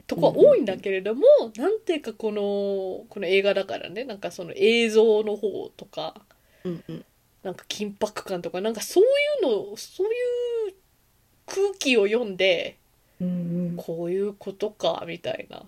[0.05, 1.23] とこは多いんだけれども
[1.55, 6.21] なんていうかこのこの映画だからねなんかその映像の方とか
[6.63, 7.05] うんうん
[7.45, 10.09] なんか緊迫感とかなんかそういうのそうい
[10.71, 10.75] う
[11.45, 12.77] 空気を読んで
[13.21, 13.31] うんう
[13.73, 13.75] ん。
[13.77, 15.63] こういうことかみたいな。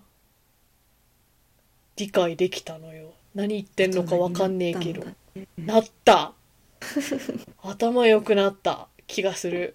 [1.95, 3.13] 理解できたのよ。
[3.34, 5.05] 何言ってんのかわかんねえけど。
[5.57, 6.34] なった。
[7.63, 8.88] 頭良くなった。
[9.07, 9.73] 気がする。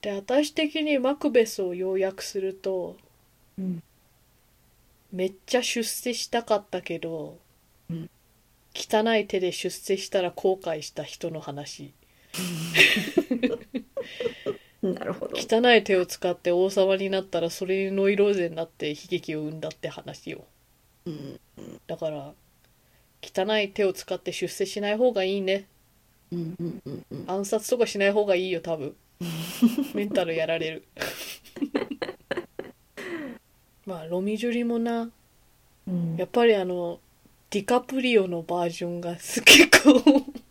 [0.00, 2.96] で私的にマクベスを要約すると
[3.58, 3.82] うん
[5.12, 7.38] めっちゃ出世したかったけど、
[7.90, 8.10] うん。
[8.74, 11.92] 汚い手で出世したら後悔した人の話。
[14.82, 15.36] なるほど。
[15.36, 20.44] 汚い手を使って王様になったらそれノイローゼになって悲劇を生んだって話よ。
[21.06, 21.40] うん。
[21.86, 22.32] だから
[23.22, 25.66] 汚い手を使って出世しない方がいいね。
[26.30, 27.24] うんうんうんうん。
[27.26, 28.94] 暗殺とかしない方がいいよ多分。
[29.94, 30.84] メンタルやられる
[33.88, 35.10] まあロミジュリもな。
[35.88, 36.16] うん。
[36.16, 37.00] やっぱりあの
[37.48, 39.42] ディカプリオのバージョンが結
[39.82, 40.02] 構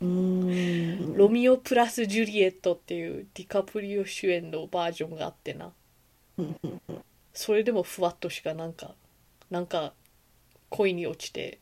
[0.02, 0.06] う。
[0.06, 1.16] ん。
[1.16, 5.72] ロミオプラスジュリエットっていうディカプリオ主演のバージョンがあってな。
[7.32, 8.96] それでもふわっとしかなんか
[9.52, 9.94] なんか
[10.70, 11.60] 恋に落ちて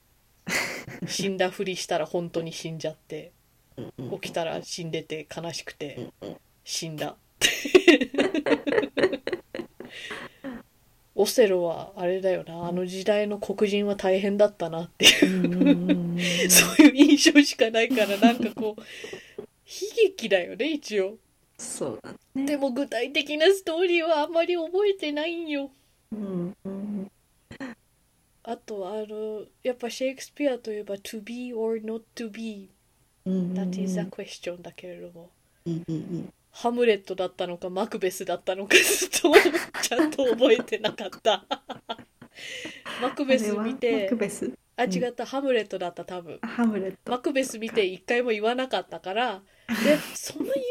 [1.07, 3.34] 死んだふりしたら本当に死んじゃって
[3.78, 6.09] うん起きたら死んでて悲しくて
[6.63, 7.17] 死んだ
[11.16, 15.45] オセロはあれだよなあの時代の黒人は大変だったなっていう。
[15.45, 15.53] うん。
[15.53, 16.05] うんうん
[16.49, 18.82] そういう印象しかないからなんかこう
[19.41, 19.45] 悲
[20.07, 21.18] 劇だよね一応。
[21.57, 22.45] そうだね。
[22.45, 25.72] でも具体的なストーリーはあんまり覚えてないんよ。
[26.11, 27.11] うんうん。
[28.43, 32.70] あとあのやっぱシェイクスピアといえば to be or not to be
[33.26, 35.30] うん that is a question だけれども。
[35.66, 39.33] うんうんハムレットだったのかマクベスだったのかずっと
[39.81, 41.45] ちゃんと覚えてなかった。
[43.01, 44.07] マクベス見て。
[44.07, 44.51] クベス？
[44.77, 45.25] あ違った。
[45.25, 46.39] ハムレットだった多分。
[46.41, 47.11] あハムレット。
[47.11, 49.41] マクベス見て一回も言わなかったから。
[49.67, 50.61] でその有名な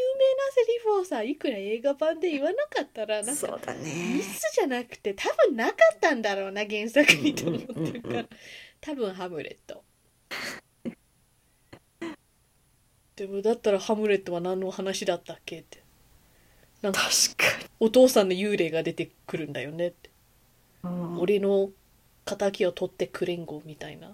[0.55, 4.21] セリフをさいくら映画版で言わなかったらなんかミね。
[4.23, 8.25] スじゃなくて多分なかったんだろうな原作にと思ってるうんうんうんから
[8.79, 9.83] 多分ハムレット
[13.15, 15.81] でもだったらハムレットは何の話だったっけって。
[16.81, 20.09] なんか確かお父さんの幽霊が出てくるんだよねって。
[20.83, 21.69] に俺の
[22.25, 24.11] 敵を取ってくれんごみたいな。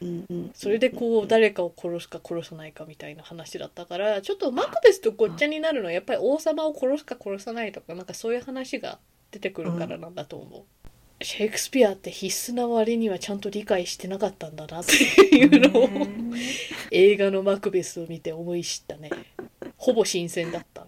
[0.00, 0.50] うんうん。
[0.54, 8.98] それでこう誰かを殺すか殺さないかみたいな話だったからちょっとマクベスとごっちゃになるのはやっぱり王様を殺すか殺さないとかなんかそういう話が
[9.30, 10.62] 出てくるからなんだと思う、
[11.22, 14.94] シェイクスピアって必須な割にはちゃんと理解してなかったんだなって
[15.36, 16.08] いうのをね
[16.90, 19.10] 映画のマクベスを見て思い知ったね。
[19.76, 20.86] ほぼ新鮮だった。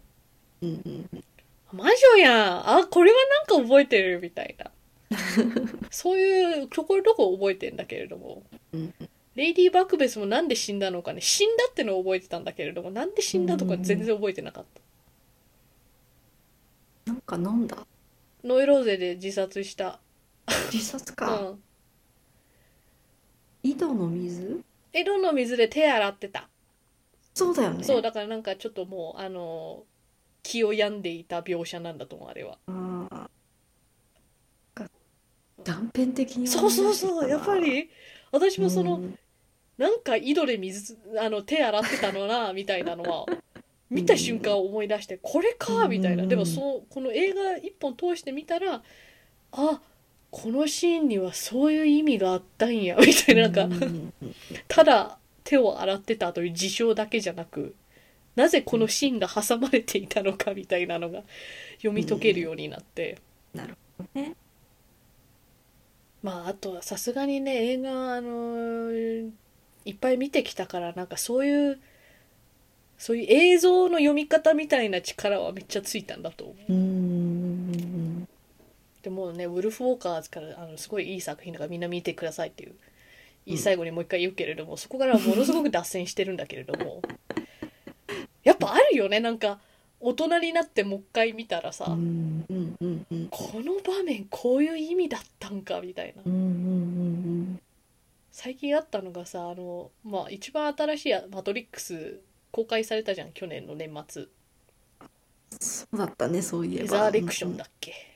[0.62, 1.24] うんうん。
[1.72, 3.18] 魔女やんあこれは
[3.49, 4.70] なんか覚えてるみたいな。
[5.91, 8.43] そういうところどこ覚えてんだけれども。
[8.72, 8.95] うん
[9.35, 11.20] レイディ・バクベスもなんで死んだのかね。
[11.20, 14.64] 死んだってのを覚えてたんだけれどもなんで死んだとか全然覚えてなかっ
[17.05, 17.11] た。
[17.12, 17.85] なんか飲んだ？
[18.45, 19.99] ノイローゼで自殺した
[20.73, 21.63] 自殺うかん。
[23.63, 24.63] 井戸の水？
[24.93, 26.49] 江戸の水で手洗ってた。
[27.35, 27.83] そうだよね。
[27.83, 29.85] そうだからなんかちょっともうあの
[30.43, 32.59] 気を病んでいた描写なんだと思うあれは。
[32.67, 33.31] ああ
[35.65, 37.91] 断片的にそうそうそうやっぱり。
[38.31, 39.19] 私もその、うん。
[39.79, 43.27] なんか井戸で水あの手洗ってたのなみたいなのは
[43.91, 46.25] 見た瞬間思い出してこれかみたいな。
[46.25, 46.29] うん。
[46.29, 48.83] でもそうこの映画一本通してみたら
[49.53, 49.83] あ
[50.37, 53.76] このシーンにはそういう意味があったんやみたいななんか
[54.66, 57.76] ただ手を洗ってたという事象だけじゃなく
[58.35, 61.22] なぜこのシーンが挟まれていたのかみたいなのが
[61.76, 63.18] 読み解けるようになって。
[63.55, 64.35] なるほどね。
[66.20, 69.30] まああとはさすがにね映画あのー
[69.85, 71.78] いっぱい見てきたからなんかそういう
[72.99, 76.72] そういう映像の読み方みたいな力はめっちゃついたんだと思う。
[76.72, 77.24] うんうん
[79.05, 82.75] でももねウルフ・ウォーカーズからあのすごいいい作品だからみんな見てくださいっていう
[83.47, 87.03] いい最後にもう一回言うけれども、そこからはものすごく脱線してるんだけれども
[88.43, 89.59] やっぱあるよねなんか
[90.01, 93.29] 大人になってもう一回見たらさ、うんうんうんうん。
[93.31, 96.23] この場面こういう意味だったんかみたいな。
[96.25, 97.61] うんうんうん
[98.31, 104.27] 最近あったのがさあのまあ一番新しい「マトリックス」公開されたじゃん去年の年末。
[105.61, 106.83] そうだったねそういえば。
[106.83, 108.14] レザーレクションだっけ、あ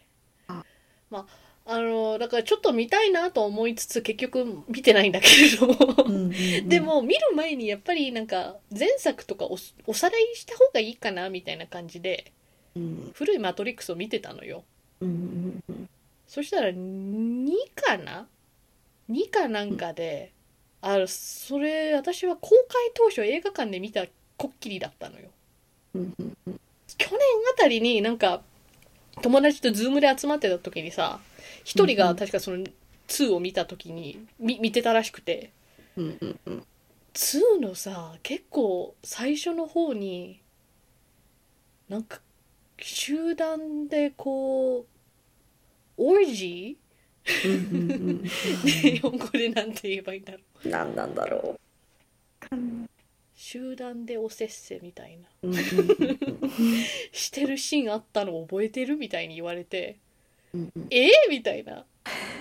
[1.10, 1.26] ま
[1.66, 5.74] ああのだからちょっと見たいなと思いつつ結局見てないんだけれども、
[6.06, 6.68] うんうんうん。
[6.68, 12.32] でも見る前にやっぱりなんか前作とかおおさらいした方がいいかなみたいな感じで
[12.74, 13.10] うん。
[13.14, 14.64] 古い「マトリックス」を見てたのよ。
[15.00, 15.88] うんうんうん
[16.26, 18.26] そしたら2かな
[19.08, 20.30] ？2かなんかで、
[20.82, 24.04] あそれ私は公開当初映画館で見た
[24.36, 25.30] こっきりだったのよ。
[25.94, 26.60] うんうんうん。
[26.98, 27.18] 去年
[27.54, 28.42] あたりになんか
[29.22, 31.20] 友達と Zoom で集まってた時にさ
[31.64, 32.64] 一人が確かその
[33.08, 35.50] 2を見た時にみ見てたらしくて。
[35.96, 36.64] うんうんうん。
[37.14, 40.40] 2のさ結構最初の方に
[41.88, 42.20] なんか
[42.80, 44.86] 集団でこう
[45.96, 48.28] オージー？
[48.64, 50.66] 日本語でなんて言えばいいんだろう。
[50.66, 51.58] うん何なんだろ
[52.52, 52.56] う
[53.40, 55.28] 集団でおせっせみたいな。
[57.12, 59.98] してるシーンあったの覚えてるみたいに言われて。
[60.90, 61.86] えー、みたいな。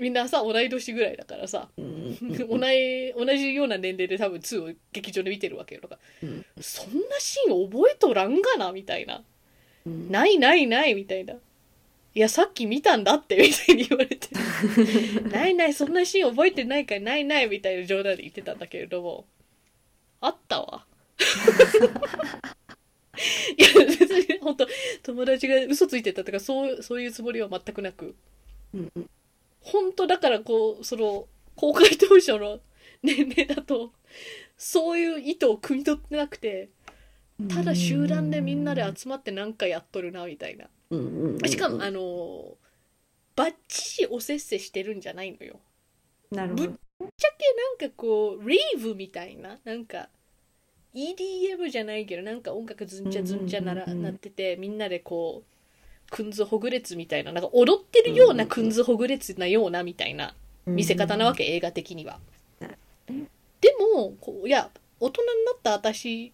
[0.01, 1.69] みんなさ同い年ぐらいだからさ。
[1.77, 5.99] 同い同じような年齢で多分2を劇場で見てるわけよとか。
[6.23, 6.43] うん。
[6.59, 9.23] そんなシーン覚えとらんがなみたいな。
[9.85, 10.11] うん。
[10.11, 11.35] ないないないみたいな。
[11.35, 14.29] いやさっき見たんだってみたいに言われて。
[15.29, 19.27] ないないそんなシーン覚えてないからないないみたいな冗談で言ってたんだけれども。
[20.19, 20.86] あったわ
[23.57, 24.67] いや別に本当
[25.03, 28.15] 友達が嘘ついてたとかそうそういうつもりは全くなく。
[28.73, 29.09] うんうん。
[29.61, 32.59] 本当だからこうその公開当初の
[33.03, 33.91] 年齢だと
[34.57, 36.69] そういう意図を汲み取ってなくて
[37.49, 40.65] ただ集団でみんなで集まって何かやっとるなみたいな。
[40.89, 42.57] うんうんうんしかもあの
[43.35, 45.59] バッチリおせっせしてるんじゃないのよ。
[46.31, 46.63] なるほど。
[46.63, 46.73] ぶ
[47.05, 50.09] っちゃけなんかこうレイブみたいななんか
[50.97, 60.33] EDM じゃないけどなんか音楽ずんちゃずんちゃならなっててみんなでこうくんずほぐれつみたいななんか踊ってるようなくんずほぐれつなようなみたいな
[60.65, 62.19] 見せ方なわけ、映画的には。
[63.07, 64.69] でもこういや
[64.99, 66.33] 大人になった私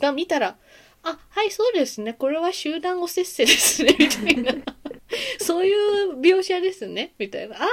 [0.00, 0.56] が見たら
[1.02, 2.14] 「あはいそうですね。
[2.14, 4.54] これは集団おせっせですね」 みたいな。
[5.38, 7.12] そういう描写ですね。
[7.18, 7.66] みたいな「あ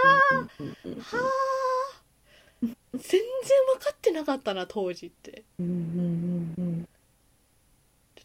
[0.60, 1.61] うんうんうんーはー
[2.62, 3.22] 全然
[3.80, 5.44] 分かってなかったな当時」って。
[5.60, 6.88] うんうんうん。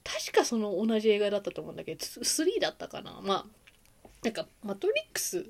[0.04, 3.20] 確かその同じ映画だったと思うんだけど3だったかな。
[3.22, 5.46] まあなんか「マトリックス」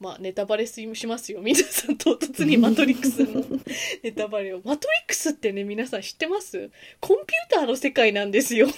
[0.00, 3.44] まあネタバレしますよ皆さん唐突に「マトリックス」の
[4.02, 6.70] ネタバレを「マトリックス」ってね皆さん知ってます？
[7.00, 8.68] コンピューターの世界なんですよ。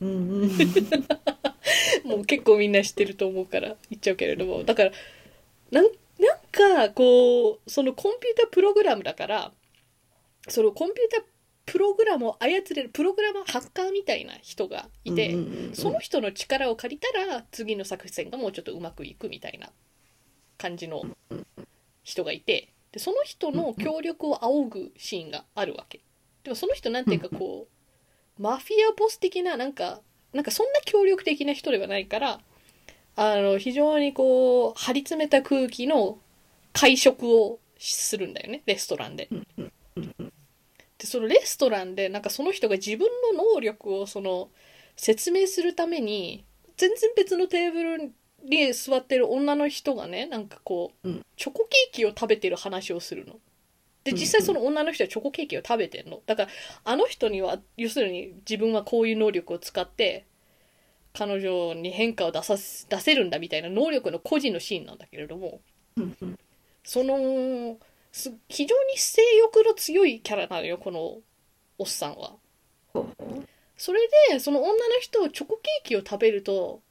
[0.00, 0.50] うんうんうん。
[2.04, 4.64] もう結構みんな知ってると思うから言っちゃうけれども。
[4.64, 4.92] だから
[5.70, 5.90] なん
[6.20, 9.52] なんかこうそのコンピュータープログラムだから
[10.48, 11.24] そのコンピューター
[11.66, 19.70] プログラムを操れるプログラマーハッカーみたいな人がいて、うんうんうんその人の力を借りたら次の作戦がもうちょっとうまくいくみたいな
[20.58, 21.04] 感じの
[22.02, 26.00] 人がいてでその人の協力を仰ぐシーンがあるわけ。
[26.42, 27.68] でもその人なんていうかこ
[28.38, 30.00] うマフィアボス的ななんか
[30.32, 32.40] なんかそんな協力的な人ではないから
[33.16, 36.18] あの非常にこう張り詰めた空気の
[36.72, 39.28] 会食をするんだよねレストランで。
[40.98, 44.50] でそのレストランでなんかその人が自分の能力をその
[44.96, 46.44] 説明するために
[46.76, 48.12] 全然別のテーブル
[48.44, 53.36] に座ってる女の人がねなんかこう、うんチョコケーキを食べてる話をするの。
[54.04, 56.48] で実際その女の人はチョコケーキを食べてんのだから
[56.84, 60.26] あの人には要するに自分はこういう能力を使って
[61.12, 65.60] 彼女に変化を出さす出せるんだみたいな能力の個人のシーンなんだけれども
[65.96, 66.38] うんうん
[66.84, 67.76] その
[68.12, 71.18] す非常に性欲の強いキャラなのよこの
[71.78, 72.34] おっさんは。
[73.76, 74.00] それ
[74.30, 76.82] でその女の人チョコケーキを食べると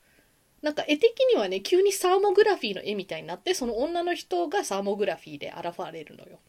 [0.61, 6.39] なんか絵的にはね急にサーモグラフィーの絵みたいになってその女の人がサーモグラフィーで現れるのよ。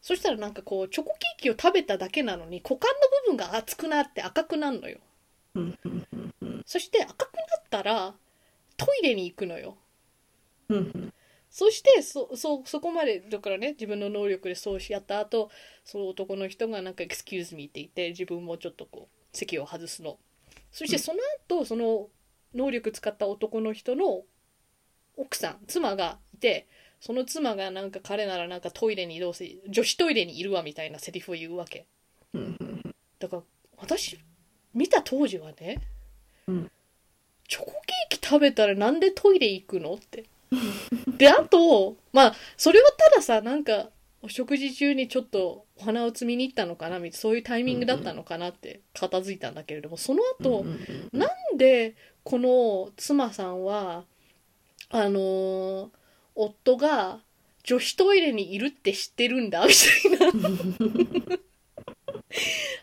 [0.00, 4.98] そしたらなんかこうチョコケーキを食べただけなのに股間の部分が熱くなって赤くなるのよ。
[6.66, 8.14] そして赤くなったら
[8.76, 9.76] トイレに行くのよ。
[10.68, 11.12] うんうん。
[11.50, 15.50] そしてそそそこまでだからね自分の能力でそうしやった後
[15.84, 20.18] その男の人がなんか「excuse me」って言って自分もちょっとこう席を外すの。
[20.72, 22.08] そしてその後その
[22.54, 24.24] 能力使った男の人の
[25.16, 26.66] 奥さん妻がいて
[27.00, 31.86] その妻がなんか彼ならなんかトイレにどうせ女子トイレにいるわみたいなセリフを言うわけ。
[32.32, 32.82] うん。
[33.18, 33.42] だから
[33.76, 34.18] 私
[34.72, 35.80] 見た当時はね、
[36.48, 36.70] うん。
[37.48, 40.24] チョコケーキ食べたらなんでトイレ行くのって。
[41.18, 43.90] であとまあそれはたださなんか
[44.22, 50.64] お食事中にちょっとお花を摘みに行ったのかなみたいなそういうタイミングだったのかなって片付いたんだけれどもその後、
[51.12, 54.04] なんでこの妻さんは
[54.90, 55.88] あのー
[56.34, 57.20] 夫が
[57.62, 60.40] 女子トイレにいるって知ってるんだみたいな。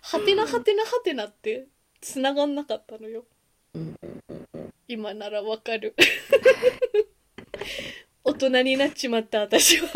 [0.02, 1.68] はてなはてなはてなって
[2.00, 3.26] 繋がんなかったのよ
[3.74, 3.96] うん
[4.88, 5.96] 今ならわかる。
[8.26, 9.88] 大人になっちまった私は。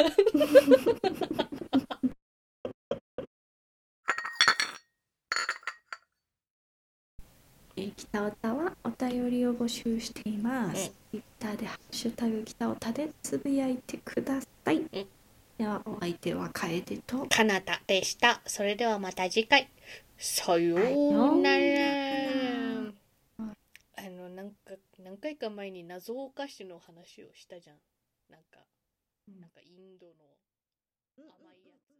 [7.75, 10.93] えー北オタはお便りを募集しています。
[11.13, 11.23] うん。
[11.41, 14.77] Twitter でハッシュタグ北オタでつぶやいてください。
[14.77, 14.87] ん。
[14.87, 15.05] で
[15.59, 17.25] はお相手は楓と。
[17.27, 18.41] かなたでした。
[18.45, 19.69] それではまた次回。
[20.17, 22.74] さようなら
[24.45, 27.77] なんか何回か前に謎お菓子の話をしたじゃん
[28.29, 28.63] なんか、
[29.27, 30.13] うん、なんかインドの
[31.17, 31.95] 甘いやつ。